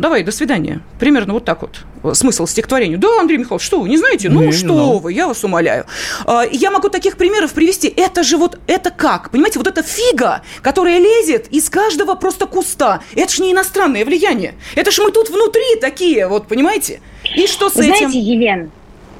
[0.00, 0.80] давай, до свидания.
[0.98, 2.14] Примерно вот так вот.
[2.16, 2.98] Смысл стихотворению.
[2.98, 4.28] Да, Андрей Михайлович, что вы, не знаете?
[4.28, 4.98] Не, Ну, не что знал.
[4.98, 5.86] вы, я вас умоляю.
[6.26, 7.88] А, я могу таких примеров привести.
[7.88, 9.30] Это же вот, это как?
[9.30, 13.00] Понимаете, вот эта фига, которая лезет из каждого просто куста.
[13.14, 14.54] Это же не иностранное влияние.
[14.74, 17.00] Это же мы тут внутри такие, вот, понимаете?
[17.36, 17.96] И что с Вы этим?
[18.10, 18.70] знаете, Елена,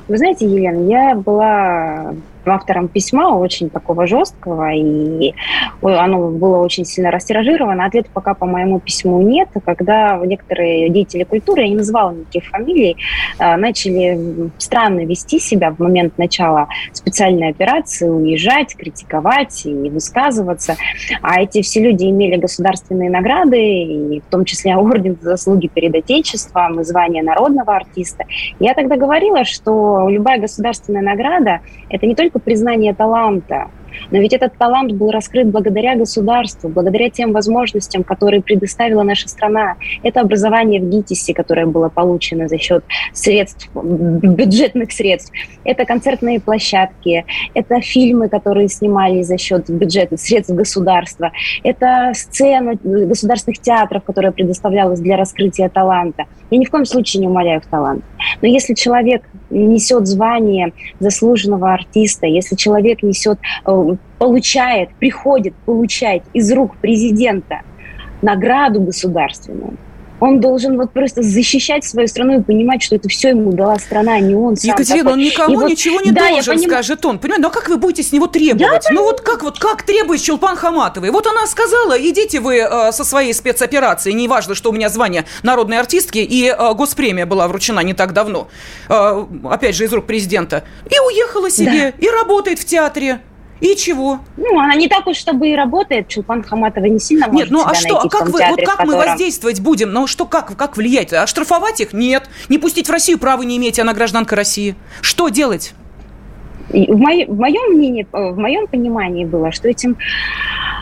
[0.08, 2.14] вы знаете, Елена, я была
[2.50, 5.34] автором письма очень такого жесткого, и
[5.82, 7.84] оно было очень сильно растиражировано.
[7.84, 9.48] Ответа пока по моему письму нет.
[9.64, 12.96] Когда некоторые деятели культуры, я не называла никаких фамилий,
[13.38, 20.76] э, начали странно вести себя в момент начала специальной операции, уезжать, критиковать и высказываться.
[21.20, 25.94] А эти все люди имели государственные награды, и в том числе орден за заслуги перед
[25.94, 28.24] Отечеством и звание народного артиста.
[28.58, 33.68] Я тогда говорила, что любая государственная награда– это не только признание таланта,
[34.10, 39.76] но ведь этот талант был раскрыт благодаря государству, благодаря тем возможностям, которые предоставила наша страна.
[40.02, 45.32] Это образование в ГИТИСе, которое было получено за счет средств, бюджетных средств.
[45.64, 47.24] Это концертные площадки,
[47.54, 51.32] это фильмы, которые снимались за счет бюджета, средств государства.
[51.62, 56.24] Это сцена государственных театров, которая предоставлялась для раскрытия таланта.
[56.50, 58.04] Я ни в коем случае не умоляю в талант.
[58.40, 63.70] Но если человек несет звание заслуженного артиста, если человек несет, э,
[64.18, 67.60] получает, приходит получать из рук президента
[68.22, 69.76] награду государственную,
[70.22, 74.14] он должен вот просто защищать свою страну и понимать, что это все ему дала страна,
[74.14, 74.70] а не он сам.
[74.70, 75.12] Екатерина, такой.
[75.14, 77.18] он никому И вот- ничего не да, я должен, поним- скажет он.
[77.18, 78.86] Понимаете, ну а как вы будете с него требовать?
[78.92, 81.10] ну вот как вот как требует Чулпан Хаматовой?
[81.10, 85.80] Вот она сказала, идите вы э, со своей спецоперацией, неважно, что у меня звание народной
[85.80, 88.46] артистки, и э, госпремия была вручена не так давно,
[88.88, 93.22] э, опять же, из рук президента, и уехала себе, и работает в театре.
[93.62, 94.18] И чего?
[94.36, 96.08] Ну, она не так уж, чтобы и работает.
[96.08, 98.80] Чулпан Хаматова не сильно Нет, может ну а что, а как вы, театре, вот как
[98.84, 99.92] мы котором- воздействовать будем?
[99.92, 101.12] Ну что, как, как влиять?
[101.12, 101.92] Оштрафовать их?
[101.92, 102.28] Нет.
[102.48, 104.74] Не пустить в Россию права не имеете, она гражданка России.
[105.00, 105.74] Что делать?
[106.70, 109.96] В, моей- в моем мнении, э, в моем понимании было, что этим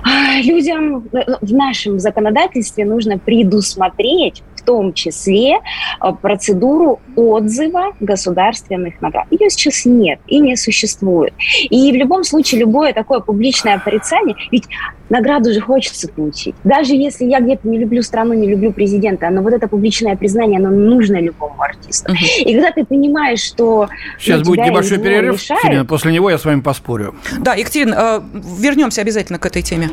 [0.02, 9.26] а, людям э, в нашем законодательстве нужно предусмотреть том числе э, процедуру отзыва государственных наград.
[9.33, 11.35] Ее сейчас нет и не существует.
[11.68, 14.66] И в любом случае любое такое публичное порицание, ведь
[15.09, 16.54] награду же хочется получить.
[16.62, 20.61] Даже если я где-то не люблю страну, не люблю президента, но вот это публичное признание,
[20.61, 22.12] оно нужно любому артисту.
[22.12, 22.20] Мгм.
[22.46, 23.88] И когда ты понимаешь, что
[24.20, 27.16] Сейчас будет небольшой перерыв, лишают, Екатерина, после него я с вами поспорю.
[27.40, 29.90] Да, Екатерина, э, вернемся обязательно к этой теме.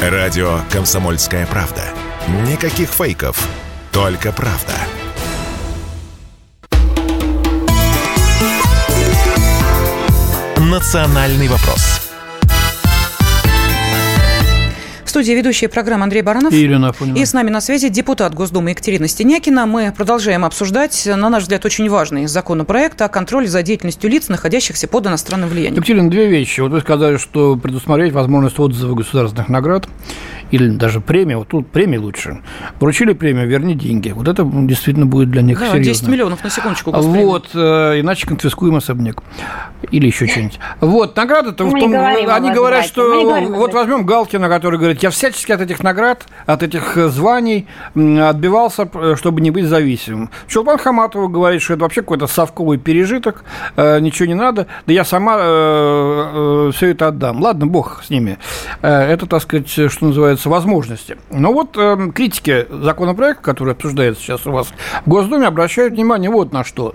[0.00, 1.82] Радио «Комсомольская правда».
[2.30, 3.48] Никаких фейков,
[3.90, 4.74] только правда.
[10.56, 11.99] «Национальный вопрос».
[15.10, 16.52] В студии ведущая программы Андрей Баранов.
[16.52, 17.16] И Елена Афонина.
[17.16, 19.66] И с нами на связи депутат Госдумы Екатерина Стенякина.
[19.66, 24.86] Мы продолжаем обсуждать, на наш взгляд, очень важный законопроект о контроле за деятельностью лиц, находящихся
[24.86, 25.74] под иностранным влиянием.
[25.74, 26.60] Екатерина, две вещи.
[26.60, 29.88] Вот вы сказали, что предусмотреть возможность отзыва государственных наград
[30.50, 32.40] или даже премии, вот тут премии лучше.
[32.80, 34.10] Вручили премию, верни деньги.
[34.10, 35.92] Вот это действительно будет для них Да, серьезно.
[35.92, 36.90] 10 миллионов на секундочку.
[36.90, 37.26] госпремия.
[37.26, 39.22] Вот, э, иначе конфискуем особняк.
[39.90, 40.58] Или еще что-нибудь.
[40.80, 45.52] Вот, награда-то Мы в том, они говорят, что вот возьмем Галкина, который говорит, я всячески
[45.52, 50.30] от этих наград, от этих э, званий отбивался, э, чтобы не быть зависимым.
[50.46, 53.44] Чулпан Хаматова говорит, что это вообще какой-то совковый пережиток,
[53.76, 55.30] э, ничего не надо, да я сама
[56.72, 57.40] все это отдам.
[57.40, 58.38] Ладно, бог с ними.
[58.82, 61.16] Это, так сказать, что называется, возможности.
[61.30, 61.76] Но вот
[62.14, 64.68] критики законопроекта, который обсуждается сейчас у вас
[65.04, 66.94] в Госдуме, обращают внимание вот на что.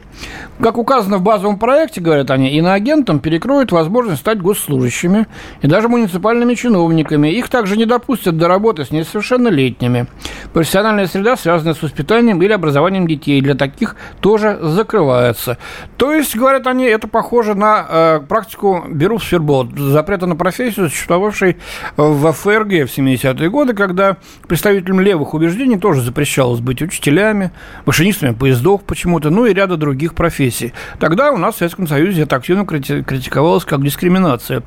[0.62, 5.28] Как указано в базовом проекте, говорят они, иноагентам перекроют возможность стать госслужащими
[5.62, 7.28] и даже муниципальными чиновниками.
[7.28, 10.08] Их также не допустят до работы с несовершеннолетними.
[10.54, 15.58] Профессиональная среда, связанная с воспитанием или образованием детей, для таких тоже закрывается.
[15.98, 20.90] То есть, говорят они, это похоже на э, практику Беру в Свербол, запрета на профессию,
[20.90, 21.58] существовавшей
[21.98, 27.52] в ФРГ в 70-е годы, когда представителям левых убеждений тоже запрещалось быть учителями,
[27.86, 30.74] машинистами поездов почему-то, ну и ряда других профессий профессий.
[31.00, 34.64] Тогда у нас в Советском Союзе это активно критиковалось как дискриминация.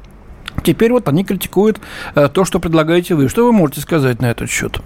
[0.65, 1.79] Теперь вот они критикуют
[2.15, 3.29] э, то, что предлагаете вы.
[3.29, 4.81] Что вы можете сказать на этот счет?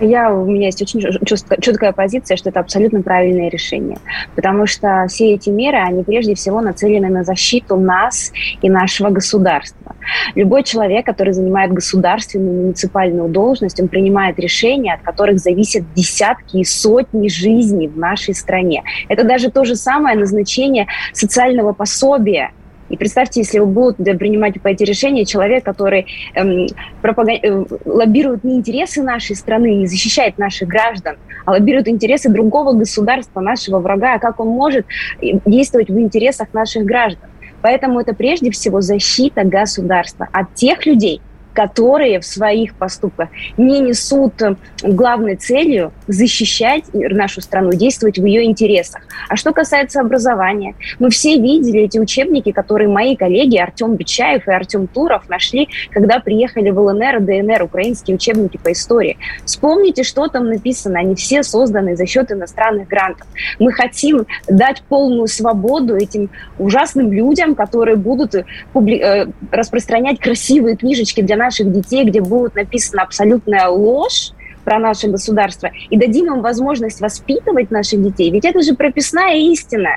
[0.00, 3.98] Я, у меня есть очень четкая позиция, что это абсолютно правильное решение.
[4.34, 9.96] Потому что все эти меры, они прежде всего нацелены на защиту нас и нашего государства.
[10.34, 16.64] Любой человек, который занимает государственную, муниципальную должность, он принимает решения, от которых зависят десятки и
[16.64, 18.82] сотни жизней в нашей стране.
[19.08, 22.50] Это даже то же самое назначение социального пособия–
[22.88, 26.66] и представьте, если вы будете принимать по эти решения человек, который эм,
[27.02, 27.28] пропаг...
[27.28, 33.40] Э, лоббирует не интересы нашей страны, не защищает наших граждан, а лоббирует интересы другого государства,
[33.40, 34.86] нашего врага, а как он может
[35.20, 37.28] э, действовать в интересах наших граждан.
[37.62, 41.20] Поэтому это прежде всего защита государства от тех людей,
[41.56, 48.44] которые в своих поступках не несут э, главной целью защищать нашу страну, действовать в ее
[48.44, 49.00] интересах.
[49.30, 54.52] А что касается образования, мы все видели эти учебники, которые мои коллеги Артем Бичаев и
[54.52, 59.16] Артем Туров нашли, когда приехали в ЛНР и ДНР, украинские учебники по истории.
[59.46, 60.98] Вспомните, что там написано.
[60.98, 63.26] Они все созданы за счет иностранных грантов.
[63.58, 70.76] Мы хотим дать полную свободу этим ужасным людям, которые будут э, публи- э, распространять красивые
[70.76, 74.32] книжечки для нас наших детей, где будет написана абсолютная ложь,
[74.64, 78.30] про наше государство, и дадим им возможность воспитывать наших детей.
[78.32, 79.90] Ведь это же прописная истина.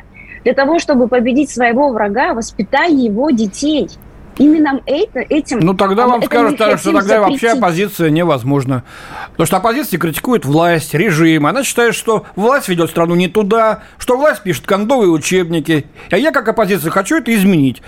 [0.43, 3.89] Для того, чтобы победить своего врага, воспитай его детей.
[4.37, 5.59] Именно это, этим...
[5.59, 7.41] Ну, тогда вам скажут, что тогда запретить.
[7.41, 8.83] вообще оппозиция невозможна.
[9.31, 11.47] Потому что оппозиция критикует власть, режим.
[11.47, 15.87] Она считает, что власть ведет страну не туда, что власть пишет кондовые учебники.
[16.11, 17.81] А я, как оппозиция, хочу это изменить.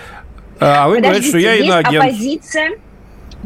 [0.60, 2.04] А вы Подождите, говорите, что я иноагент.
[2.04, 2.72] оппозиция,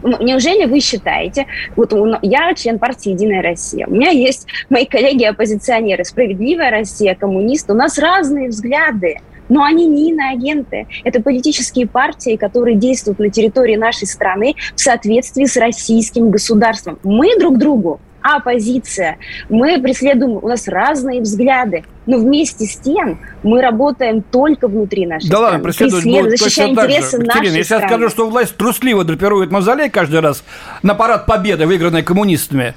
[0.03, 6.71] неужели вы считаете, вот я член партии «Единая Россия», у меня есть мои коллеги-оппозиционеры, «Справедливая
[6.71, 9.17] Россия», коммунисты, у нас разные взгляды,
[9.49, 10.87] но они не иноагенты.
[11.03, 16.99] Это политические партии, которые действуют на территории нашей страны в соответствии с российским государством.
[17.03, 19.17] Мы друг другу оппозиция.
[19.49, 25.29] Мы преследуем, у нас разные взгляды, но вместе с тем мы работаем только внутри нашей
[25.29, 25.41] да страны.
[25.41, 29.51] Да ладно, преследовать будут защищая интересы нашей Екатерина, если я скажу, что власть трусливо драпирует
[29.51, 30.43] мавзолей каждый раз
[30.81, 32.73] на парад победы, выигранной коммунистами,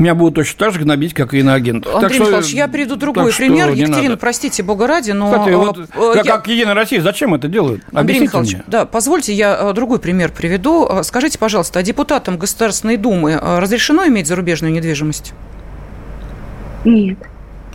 [0.00, 1.86] меня будут точно так же гнобить, как и иноагент.
[1.86, 3.68] Андрей так Михайлович, что, я приведу другой пример.
[3.70, 4.16] Екатерина, надо.
[4.16, 5.30] простите, бога ради, но...
[5.30, 6.24] Кстати, вот, э, я...
[6.24, 7.82] как Единая Россия, зачем это делают?
[7.92, 8.64] Андрей Михайлович, мне.
[8.66, 10.86] да, позвольте, я э, другой пример приведу.
[10.88, 15.32] Э, скажите, пожалуйста, а депутатам Государственной Думы разрешено иметь зарубежную недвижимость?
[16.84, 17.18] Нет.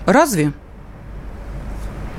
[0.05, 0.51] Разве?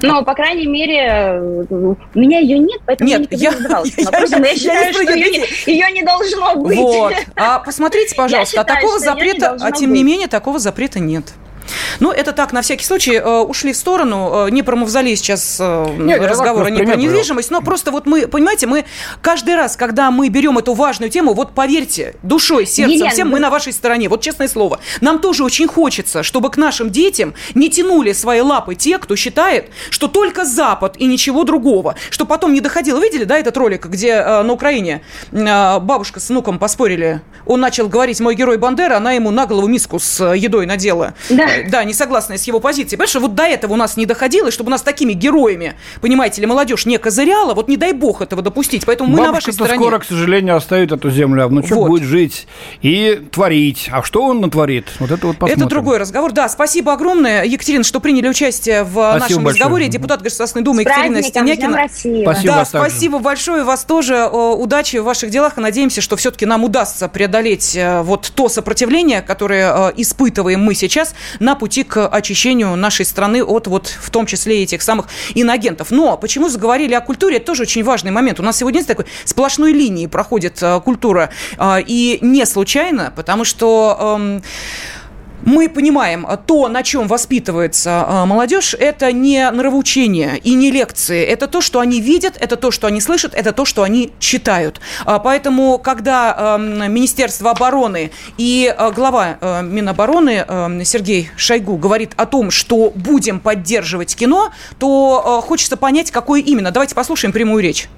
[0.02, 4.04] Но, по крайней мере, у меня ее нет, поэтому нет, я, не задавалась я.
[4.04, 6.76] Я, я, я считаю, что ее не, ее не должно быть.
[6.76, 7.14] Вот.
[7.36, 11.24] А посмотрите, пожалуйста, а такого запрета, а тем не менее, такого запрета нет.
[12.00, 14.46] Ну, это так, на всякий случай, э, ушли в сторону.
[14.46, 18.26] Э, не про мавзолей сейчас э, Нет, разговора, не про недвижимость, но просто вот мы,
[18.26, 18.84] понимаете, мы
[19.22, 23.40] каждый раз, когда мы берем эту важную тему, вот поверьте, душой, сердцем, Елена, всем мы
[23.40, 24.08] на вашей стороне.
[24.08, 24.80] Вот честное слово.
[25.00, 29.70] Нам тоже очень хочется, чтобы к нашим детям не тянули свои лапы те, кто считает,
[29.90, 31.96] что только Запад и ничего другого.
[32.10, 33.00] Что потом не доходило.
[33.00, 35.02] Видели, да, этот ролик, где на Украине
[35.32, 37.20] бабушка с внуком поспорили?
[37.46, 41.14] Он начал говорить, мой герой Бандера, она ему на голову миску с едой надела.
[41.28, 42.98] Да да, не согласная с его позицией.
[42.98, 46.40] Понимаешь, вот до этого у нас не доходило, и чтобы у нас такими героями, понимаете
[46.40, 48.84] ли, молодежь не козыряла, вот не дай бог этого допустить.
[48.86, 49.78] Поэтому мы на вашей стороне.
[49.78, 51.88] скоро, к сожалению, оставит эту землю, а внучок вот.
[51.88, 52.46] будет жить
[52.82, 53.88] и творить.
[53.90, 54.86] А что он натворит?
[54.98, 55.66] Вот это вот посмотрим.
[55.66, 56.32] Это другой разговор.
[56.32, 59.62] Да, спасибо огромное, Екатерина, что приняли участие в спасибо нашем большое.
[59.62, 59.88] разговоре.
[59.88, 61.88] Депутат Государственной Думы Екатерина Стенякина.
[61.88, 62.34] Спасибо.
[62.44, 63.64] Да, спасибо большое.
[63.64, 65.58] Вас тоже удачи в ваших делах.
[65.58, 70.74] И надеемся, что все-таки нам удастся преодолеть э, вот то сопротивление, которое э, испытываем мы
[70.74, 71.14] сейчас
[71.46, 75.92] на пути к очищению нашей страны от вот в том числе этих самых инагентов.
[75.92, 78.40] Но почему заговорили о культуре, это тоже очень важный момент.
[78.40, 81.30] У нас сегодня есть такой сплошной линии проходит э, культура.
[81.56, 84.40] Э, и не случайно, потому что...
[85.44, 91.22] Мы понимаем, то, на чем воспитывается а, молодежь, это не нравоучение и не лекции.
[91.22, 94.80] Это то, что они видят, это то, что они слышат, это то, что они читают.
[95.04, 102.92] А, поэтому, когда Министерство обороны и а, глава Минобороны Сергей Шойгу говорит о том, что
[102.94, 106.70] будем поддерживать кино, то хочется понять, какое именно.
[106.70, 107.88] Давайте послушаем прямую речь.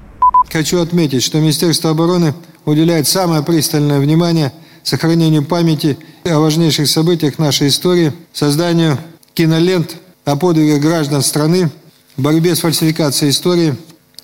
[0.50, 4.52] Хочу отметить, что Министерство обороны уделяет самое пристальное внимание
[4.88, 8.98] сохранению памяти о важнейших событиях нашей истории, созданию
[9.34, 11.70] кинолент о подвигах граждан страны,
[12.16, 13.76] борьбе с фальсификацией истории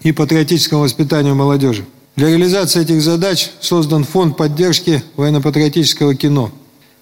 [0.02, 1.84] и патриотическому воспитанию молодежи.
[2.16, 6.50] Для реализации этих задач создан фонд поддержки военно-патриотического кино.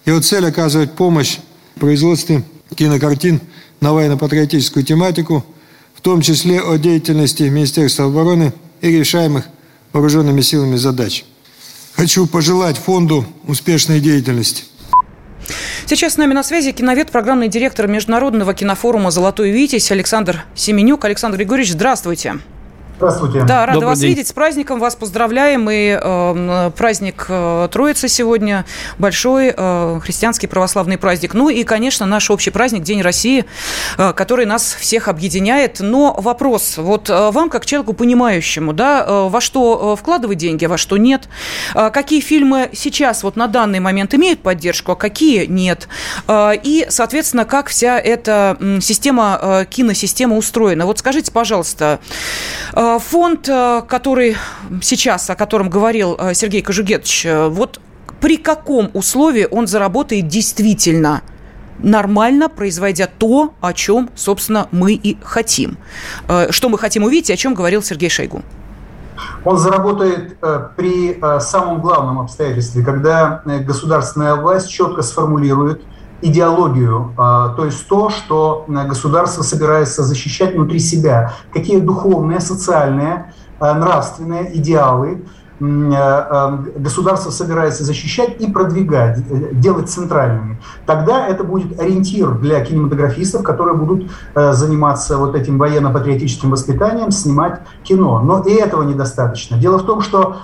[0.05, 1.37] Его цель– оказывать помощь
[1.75, 2.43] в производстве
[2.75, 3.39] кинокартин
[3.79, 5.45] на военно-патриотическую тематику,
[5.93, 9.45] в том числе о деятельности Министерства обороны и решаемых
[9.93, 11.23] вооруженными силами задач.
[11.95, 14.65] Хочу пожелать фонду успешной деятельности.
[15.85, 21.05] Сейчас с нами на связи киновед, программный директор Международного кинофорума «Золотой Витязь» Александр Семенюк.
[21.05, 22.39] Александр Григорьевич, здравствуйте.
[23.03, 23.43] Здравствуйте.
[23.43, 24.11] Да, рада Добрый вас день.
[24.11, 24.29] видеть.
[24.29, 25.69] С праздником вас поздравляем.
[25.69, 28.65] И э, праздник э, Троицы сегодня
[28.97, 31.33] большой, э, христианский православный праздник.
[31.33, 33.43] Ну и, конечно, наш общий праздник, День России,
[33.97, 35.81] э, который нас всех объединяет.
[35.81, 40.63] Но вопрос, вот э, вам, как человеку понимающему, да, э, во что э, вкладывать деньги,
[40.63, 41.27] а во что нет?
[41.75, 45.89] Э, какие фильмы сейчас, вот на данный момент имеют поддержку, а какие нет?
[46.29, 50.85] Э, и, соответственно, как вся эта система, э, киносистема устроена?
[50.85, 51.99] Вот скажите, пожалуйста,
[52.71, 54.35] э, Фонд, э, который
[54.81, 57.79] сейчас, о котором говорил э, Сергей Кожугетович, э, вот
[58.19, 61.21] при каком условии он заработает действительно
[61.79, 65.77] нормально, производя то, о чем, собственно, мы и хотим.
[66.51, 68.41] Что мы хотим увидеть, о чем говорил Сергей Шойгу.
[69.43, 70.37] Он заработает
[70.77, 75.81] при самом главном обстоятельстве, когда государственная власть четко сформулирует
[76.23, 83.33] идеологию, а, то есть то, что э, государство собирается защищать внутри себя, какие духовные, социальные,
[83.59, 85.23] э, нравственные идеалы
[85.59, 90.59] э, государство собирается защищать и продвигать, делать центральными.
[90.85, 98.19] Тогда это будет ориентир для кинематографистов, которые будут заниматься вот этим военно-патриотическим воспитанием, снимать кино.
[98.19, 99.57] Но и этого недостаточно.
[99.57, 100.37] Дело в том, что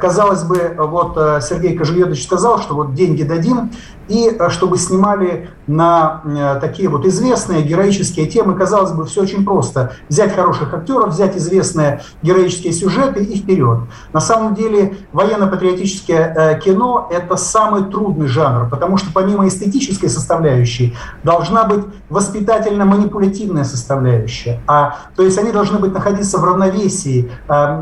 [0.00, 3.70] казалось бы, вот Сергей Кожеведович сказал, что вот деньги дадим,
[4.08, 9.44] и э, чтобы снимали на э, такие вот известные героические темы, казалось бы, все очень
[9.44, 9.92] просто.
[10.08, 13.80] Взять хороших актеров, взять известные героические сюжеты и вперед.
[14.12, 20.96] На самом деле военно-патриотическое э, кино– это самый трудный жанр, потому что помимо эстетической составляющей
[21.22, 24.60] должна быть воспитательно-манипулятивная составляющая.
[24.66, 27.30] А, то есть они должны быть находиться в равновесии,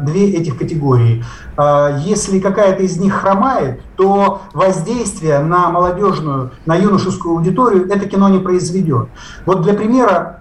[0.02, 1.24] две этих категории.
[2.04, 8.38] Если какая-то из них хромает, то воздействие на молодежную, на юношескую аудиторию это кино не
[8.38, 9.08] произведет.
[9.44, 10.40] Вот для примера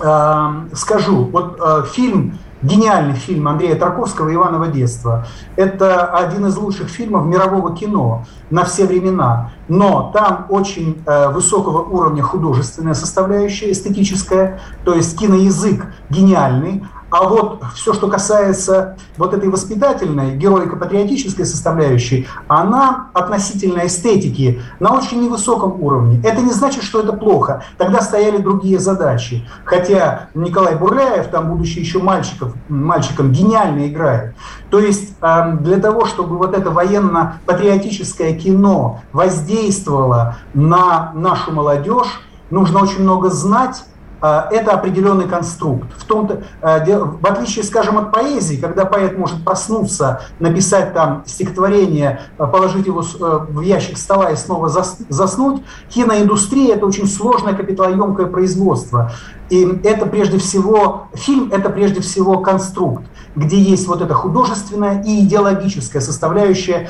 [0.00, 5.26] э, скажу, вот э, фильм гениальный фильм Андрея Тарковского «Иваново детство».
[5.56, 9.52] Это один из лучших фильмов мирового кино на все времена.
[9.68, 17.92] Но там очень высокого уровня художественная составляющая, эстетическая, то есть киноязык гениальный, а вот все,
[17.94, 26.20] что касается вот этой воспитательной, героико-патриотической составляющей, она относительно эстетики на очень невысоком уровне.
[26.24, 27.62] Это не значит, что это плохо.
[27.78, 29.48] Тогда стояли другие задачи.
[29.64, 34.34] Хотя Николай Бурляев, там, будучи еще мальчиков, мальчиком, гениально играет.
[34.70, 42.82] То есть эм, для того, чтобы вот это военно-патриотическое кино воздействовало на нашу молодежь, нужно
[42.82, 43.84] очень много знать,
[44.20, 45.88] это определенный конструкт.
[45.96, 51.22] В, том -то, а, в отличие, скажем, от поэзии, когда поэт может проснуться, написать там
[51.26, 58.26] стихотворение, а, положить его в ящик стола и снова заснуть, киноиндустрия– это очень сложное капиталоемкое
[58.26, 59.12] производство.
[59.50, 63.04] И это прежде всего, фильм– это прежде всего конструкт,
[63.36, 66.88] где есть вот эта художественная и идеологическая составляющая.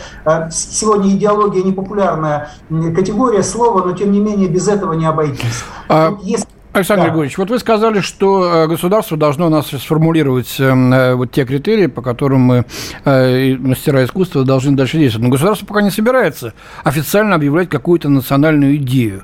[0.50, 2.50] Сегодня идеология– непопулярная
[2.94, 5.64] категория слова, но тем не менее без этого не обойтись.
[5.88, 6.16] А...
[6.22, 7.08] Если Александр да.
[7.08, 11.44] Григорьевич, вот вы сказали, что э, государство должно у нас сформулировать эм, э, вот те
[11.44, 12.66] критерии, по которым мы,
[13.04, 15.24] э, мастера искусства, должны дальше действовать.
[15.24, 19.22] Но государство пока не собирается официально объявлять какую-то национальную идею.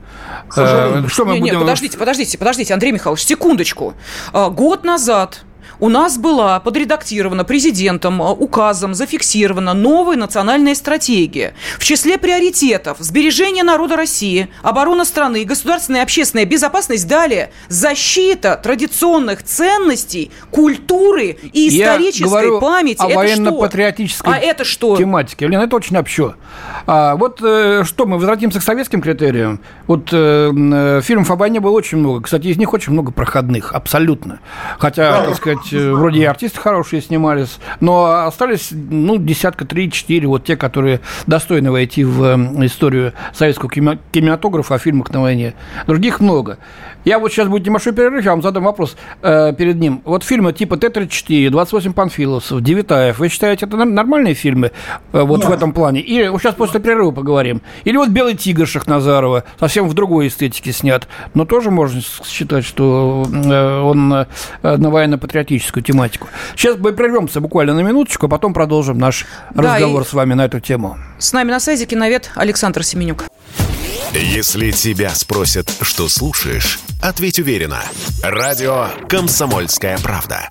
[0.50, 1.44] Что мы нет, будем...
[1.44, 3.94] нет, подождите, подождите, подождите, Андрей Михайлович, секундочку.
[4.32, 5.44] Год назад
[5.82, 11.54] у нас была подредактирована президентом э, указом зафиксирована новая национальная стратегия.
[11.76, 19.42] В числе приоритетов сбережение народа России, оборона страны, государственная и общественная безопасность, далее защита традиционных
[19.42, 23.02] ценностей, культуры и исторической Я говорю памяти.
[23.02, 24.96] О военно-патриотической а это что?
[24.96, 25.48] тематике.
[25.48, 26.36] Лена, это очень общо.
[26.86, 29.58] А, вот э, что, мы возвратимся к советским критериям.
[29.88, 32.22] Вот э, э, фильмов о войне было очень много.
[32.22, 34.38] Кстати, из них очень много проходных, абсолютно.
[34.78, 40.56] Хотя, так сказать, вроде и артисты хорошие снимались, но остались, ну, десятка, три-четыре, вот те,
[40.56, 45.54] которые достойны войти в э, историю советского кинематографа о фильмах на войне.
[45.87, 46.58] Других много.
[47.04, 50.02] Я вот сейчас будет небольшой перерыв, я вам задам вопрос э, перед ним.
[50.04, 54.70] Вот фильмы типа Т-34, 28 Панфиловцев, Девитаев, вы считаете, это нормальные фильмы
[55.12, 55.48] э, вот Нет.
[55.48, 56.00] в этом плане?
[56.00, 57.60] Или вот сейчас после перерыва поговорим.
[57.85, 63.27] Или вот «Белый тигр» Шахназарова, совсем в другой эстетике снят, но тоже можно считать, что
[63.33, 64.27] э, он э,
[64.62, 64.90] на
[65.53, 66.29] военно-патриотическую тематику.
[66.57, 70.44] Сейчас мы прервемся буквально на минуточку, а потом продолжим наш да, разговор с вами на
[70.44, 70.98] эту тему.
[71.19, 73.25] С нами на связи киновед Александр Семенюк.
[74.13, 77.81] Если тебя спросят, что слушаешь, ответь уверенно.
[78.23, 80.50] Радио «Комсомольская правда».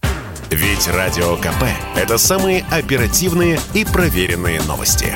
[0.50, 1.64] Ведь Радио КП–
[1.96, 5.16] это самые оперативные и проверенные новости.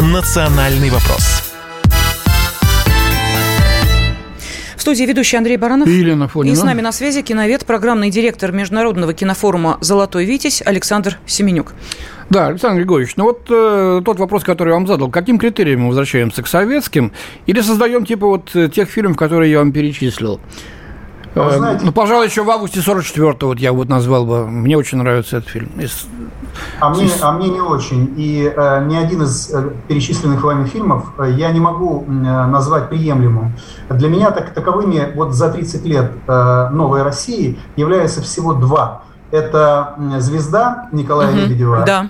[0.00, 1.33] «Национальный вопрос»
[4.84, 5.88] студии ведущий Андрей Баранов.
[5.88, 6.52] И Елена Фонина.
[6.52, 11.72] И с нами на связи киновед, программный директор Международного кинофорума «Золотой Витязь» Александр Семенюк.
[12.28, 15.88] Да, Александр Григорьевич, ну вот э, тот вопрос, который я вам задал, каким критериям мы
[15.88, 17.12] возвращаемся к советским
[17.46, 20.38] или создаем типа вот тех фильмов, которые я вам перечислил?
[21.34, 24.46] Э, знаете, ну, пожалуй, еще в августе 44-го вот я вот назвал бы.
[24.46, 25.68] Мне очень нравится этот фильм.
[25.78, 26.06] Из...
[26.80, 28.14] А, мне, а мне не очень.
[28.16, 32.88] И э, ни один из э, перечисленных вами фильмов э, я не могу э, назвать
[32.88, 33.52] приемлемым.
[33.88, 39.02] Для меня так, таковыми вот за 30 лет э, новой России являются всего два.
[39.30, 41.82] Это «Звезда» Николая угу, Лебедева.
[41.84, 42.08] Да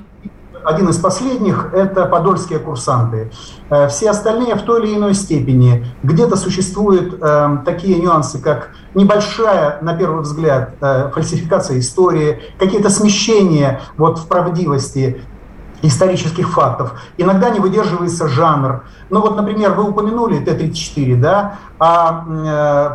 [0.64, 3.30] один из последних– это подольские курсанты.
[3.70, 5.86] Э, все остальные в той или иной степени.
[6.02, 13.80] Где-то существуют э, такие нюансы, как небольшая, на первый взгляд, э, фальсификация истории, какие-то смещения
[13.96, 15.22] вот, в правдивости
[15.82, 16.94] исторических фактов.
[17.18, 18.84] Иногда не выдерживается жанр.
[19.10, 22.24] Ну вот, например, вы упомянули Т-34, да, а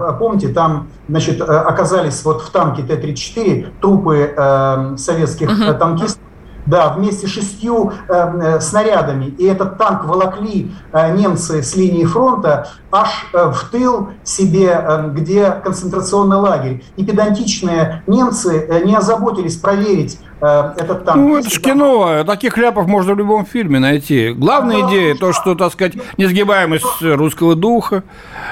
[0.10, 5.78] э, помните, там, значит, оказались вот в танке Т-34 трупы э, советских uh-huh.
[5.78, 6.24] танкистов,
[6.70, 9.26] да, вместе с шестью э, э, снарядами.
[9.26, 15.10] И этот танк волокли э, немцы с линии фронта аж э, в тыл себе, э,
[15.12, 16.84] где концентрационный лагерь.
[16.96, 21.18] И педантичные немцы э, не озаботились проверить э, этот танк.
[21.18, 22.24] Ну, это ж кино.
[22.24, 24.30] Таких ляпов можно в любом фильме найти.
[24.30, 28.04] Главная идея, то, что, так сказать, несгибаемость русского духа.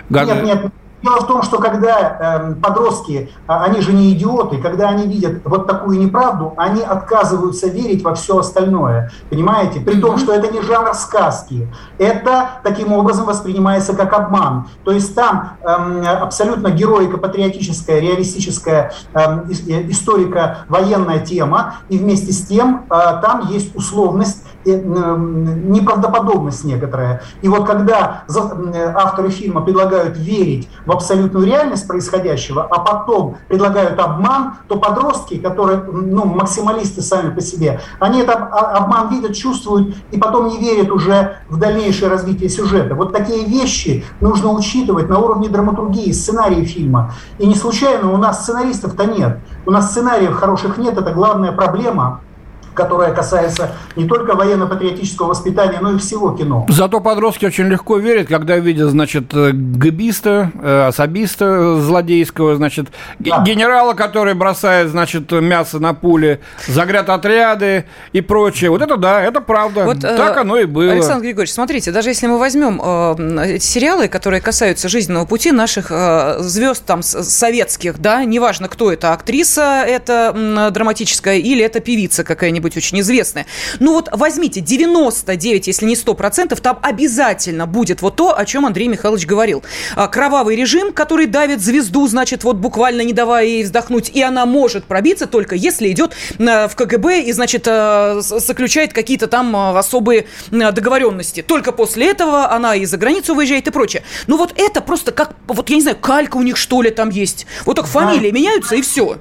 [0.09, 0.71] Нет, нет,
[1.03, 5.41] Дело в том, что когда э, подростки, а, они же не идиоты, когда они видят
[5.45, 9.11] вот такую неправду, они отказываются верить во все остальное.
[9.29, 9.79] Понимаете?
[9.79, 11.67] При том, что это не жанр сказки.
[11.99, 14.69] Это таким образом воспринимается как обман.
[14.83, 22.85] То есть там э, абсолютно героико-патриотическая, реалистическая эм, э, историко-военная тема, и вместе с тем
[22.89, 27.21] э, там есть условность неправдоподобность некоторая.
[27.41, 28.23] И вот когда
[28.95, 35.79] авторы фильма предлагают верить в абсолютную реальность происходящего, а потом предлагают обман, то подростки, которые
[35.79, 41.37] ну, максималисты сами по себе, они этот обман видят, чувствуют и потом не верят уже
[41.49, 42.95] в дальнейшее развитие сюжета.
[42.95, 47.13] Вот такие вещи нужно учитывать на уровне драматургии, сценария фильма.
[47.37, 49.39] И не случайно у нас сценаристов-то нет.
[49.65, 52.21] У нас сценариев хороших нет, это главная проблема
[52.77, 56.65] которая касается не только военно-патриотического воспитания, но и всего кино.
[56.69, 62.87] Зато подростки очень легко верят, когда видят, значит, гбиста, э, особиста злодейского, значит,
[63.19, 63.43] да.
[63.43, 68.69] генерала, который бросает, значит, мясо на пули, загрят отряды и прочее.
[68.69, 69.83] Вот это да, это правда.
[69.83, 70.91] Вот, э, так оно и было.
[70.91, 76.37] Александр Григорьевич, смотрите, даже если мы возьмем э, сериалы, которые касаются жизненного пути наших э,
[76.39, 82.77] звезд там советских, да, неважно, кто это, актриса это драматическая или это певица какая-нибудь, быть
[82.77, 83.45] очень известная.
[83.79, 88.87] Ну вот возьмите 99, если не 100%, там обязательно будет вот то, о чем Андрей
[88.87, 89.63] Михайлович говорил.
[89.95, 94.45] А, кровавый режим, который давит звезду, значит, вот буквально не давая ей вздохнуть, и она
[94.45, 100.27] может пробиться только если идет в КГБ и, значит, э, заключает какие-то там э, особые
[100.51, 101.41] договоренности.
[101.41, 104.03] Только после этого она и за границу выезжает и прочее.
[104.27, 107.09] Ну вот это просто как, вот я не знаю, калька у них что ли там
[107.09, 107.45] есть.
[107.65, 109.17] Вот только фамилии меняются и все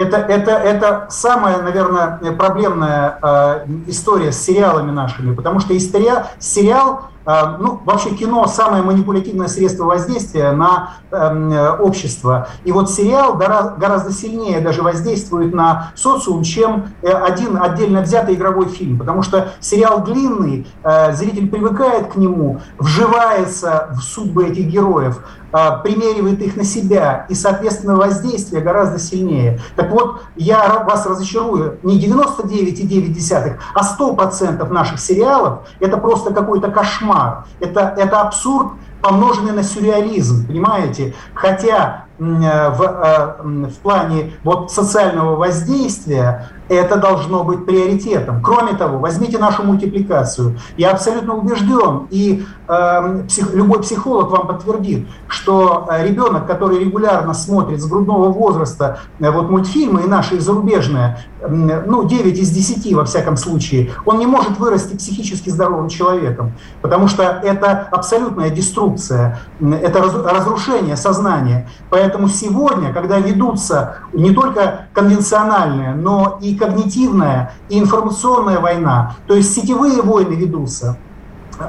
[0.00, 7.10] это, это, это самая, наверное, проблемная э, история с сериалами нашими, потому что история, сериал
[7.26, 12.48] Э, ну, вообще кино самое манипулятивное средство воздействия на э, общество.
[12.64, 18.68] И вот сериал гораздо сильнее даже воздействует на социум, чем э, один отдельно взятый игровой
[18.68, 18.98] фильм.
[18.98, 25.20] Потому что сериал длинный, э, зритель привыкает к нему, вживается в судьбы этих героев.
[25.52, 29.60] А, примеривает их на себя, и, соответственно, воздействие гораздо сильнее.
[29.74, 37.46] Так вот, я вас разочарую, не 99,9, а 100% наших сериалов– это просто какой-то кошмар,
[37.58, 38.68] это, это абсурд,
[39.02, 41.14] помноженный на сюрреализм, понимаете?
[41.34, 48.40] Хотя э, в, э, в плане вот социального воздействия это должно быть приоритетом.
[48.42, 50.56] Кроме того, возьмите нашу мультипликацию.
[50.76, 57.34] Я абсолютно убежден, и э, псих, любой психолог вам подтвердит, что э, ребенок, который регулярно
[57.34, 62.50] смотрит с грудного возраста э, вот мультфильмы и наши и зарубежные, э, ну, 9 из
[62.50, 66.52] 10 во всяком случае, он не может вырасти психически здоровым человеком,
[66.82, 71.68] потому что это абсолютная деструкция, это разрушение сознания.
[71.90, 79.54] Поэтому сегодня, когда ведутся не только конвенциональные, но и когнитивная и информационная война, то есть
[79.54, 80.96] сетевые войны ведутся,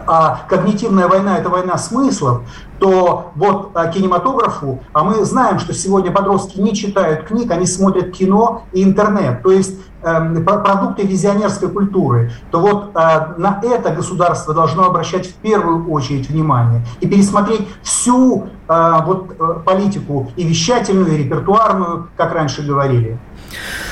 [0.08, 2.42] а когнитивная война– это война смыслов,
[2.80, 8.12] то вот а, кинематографу, а мы знаем, что сегодня подростки не читают книг, они смотрят
[8.12, 14.54] кино и интернет, то есть э, продукты визионерской культуры, то вот э, на это государство
[14.54, 21.18] должно обращать в первую очередь внимание и пересмотреть всю э, вот, политику и вещательную, и
[21.18, 23.20] репертуарную, как раньше говорили.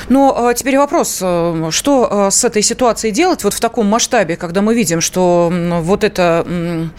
[0.09, 3.85] Но ну, а теперь вопрос, э, что э, с этой ситуацией делать вот в таком
[3.85, 6.89] масштабе, когда мы видим, что вот это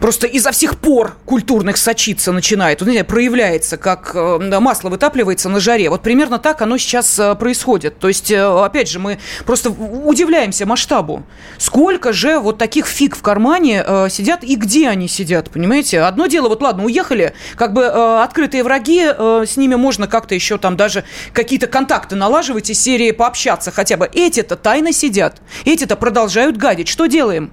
[0.00, 5.90] просто изо всех пор культурных сочиться начинает, вот, проявляется, как э, масло вытапливается на жаре.
[5.90, 7.98] Вот примерно так оно сейчас происходит.
[7.98, 11.24] То есть, опять же, мы просто удивляемся масштабу.
[11.58, 16.00] Сколько же вот таких фиг в кармане сидят и где они сидят, понимаете?
[16.00, 17.86] Одно дело, вот ладно, уехали, как бы
[18.22, 23.10] открытые враги, с ними можно как-то еще там даже какие-то контакты контакты налаживать из серии
[23.10, 24.08] пообщаться хотя бы.
[24.12, 26.88] Эти-то тайно сидят, эти-то продолжают гадить.
[26.88, 27.50] Что делаем?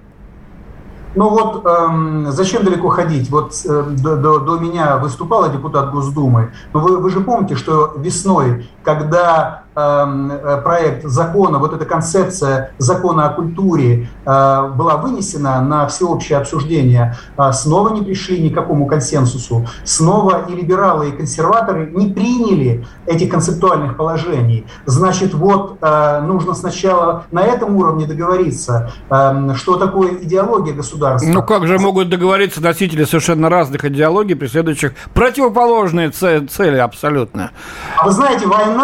[1.16, 3.30] Ну вот эм, зачем далеко ходить?
[3.30, 6.52] Вот э, до, до, до меня выступала депутат Госдумы.
[6.74, 12.72] Но вы, вы же помните, что весной, когда Эм, э, проект закона, вот эта концепция
[12.78, 18.56] закона о культуре э, была вынесена на всеобщее обсуждение, э, снова не пришли ни к
[18.56, 19.68] какому консенсусу.
[19.84, 24.66] Снова и либералы, и консерваторы не приняли этих концептуальных положений.
[24.86, 31.30] Значит, вот нужно сначала на этом уровне договориться, эм, что такое идеология государства.
[31.30, 37.52] Ну как же могут договориться носители совершенно разных идеологий, преследующих противоположные цели абсолютно?
[37.98, 38.75] А вы знаете, война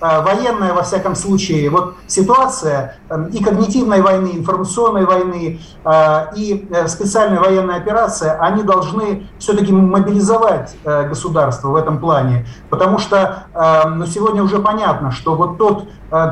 [0.00, 6.68] Э, военная, во всяком случае, вот ситуация эм, и когнитивной войны, информационной войны, э, и
[6.70, 13.44] э, специальная военная операция, они должны все-таки мобилизовать государство в этом плане, потому что
[13.86, 15.88] ну, сегодня уже понятно, что вот тот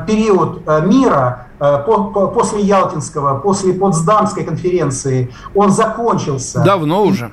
[0.06, 6.62] период мира после Ялтинского, после Потсдамской конференции, он закончился.
[6.62, 7.32] Давно уже.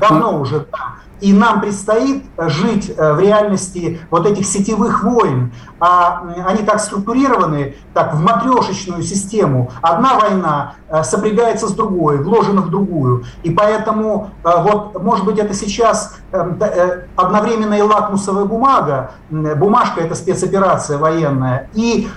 [0.00, 0.96] Давно уже, да.
[1.20, 5.52] И нам предстоит э, жить э, в реальности вот этих сетевых войн.
[5.78, 9.70] А они так структурированы, так в матрешечную систему.
[9.82, 13.24] Одна война э, сопрягается с другой, вложена в другую.
[13.42, 16.16] И поэтому, вот, может быть, это сейчас
[17.16, 22.08] одновременная лакмусовая бумага, бумажка– это спецоперация военная, и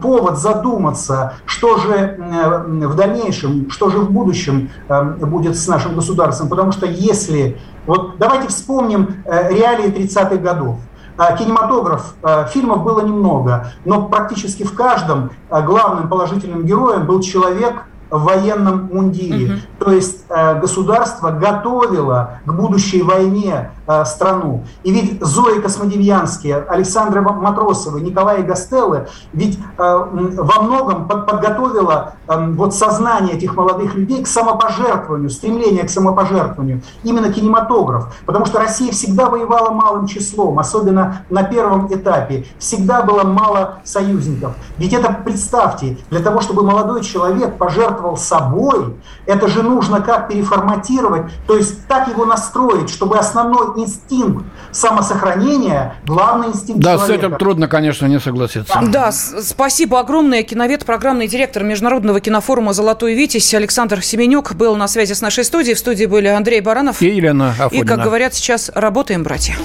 [0.00, 6.48] повод задуматься, что же в дальнейшем, что же в будущем будет с нашим государством.
[6.48, 7.58] Потому что если
[7.88, 10.76] вот давайте вспомним э, реалии 30-х годов.
[11.18, 17.84] Э, кинематограф, э, фильмов было немного, но практически в каждом главным положительным героем был человек,
[18.10, 19.52] в военном мундире.
[19.52, 19.60] Угу.
[19.80, 23.70] То есть э, государство готовило к будущей войне
[24.04, 24.64] страну.
[24.82, 32.50] И ведь Зои Космодемьянские, Александра Матросова, Николай Гастеллы ведь э, во многом под, подготовило э,
[32.52, 36.82] вот сознание этих молодых людей к самопожертвованию, стремление к самопожертвованию.
[37.02, 38.14] Именно кинематограф.
[38.26, 42.46] Потому что Россия всегда воевала малым числом, особенно на первом этапе.
[42.58, 44.54] Всегда было мало союзников.
[44.76, 51.26] Ведь это, представьте, для того, чтобы молодой человек пожертвовал собой, это же нужно как переформатировать,
[51.46, 57.06] то есть так его настроить, чтобы основной инстинкт самосохранения, главный инстинкт Да, человека.
[57.06, 58.72] с этим трудно, конечно, не согласиться.
[58.82, 60.42] Да, да спасибо огромное.
[60.42, 65.74] Киновед, программный директор Международного кинофорума «Золотой Витязь» Александр Семенюк был на связи с нашей студией.
[65.74, 67.84] В студии были Андрей Баранов и Елена Афонина.
[67.84, 69.56] И, как говорят сейчас, работаем, братья.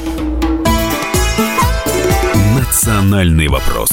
[2.57, 3.89] Национальный вопрос.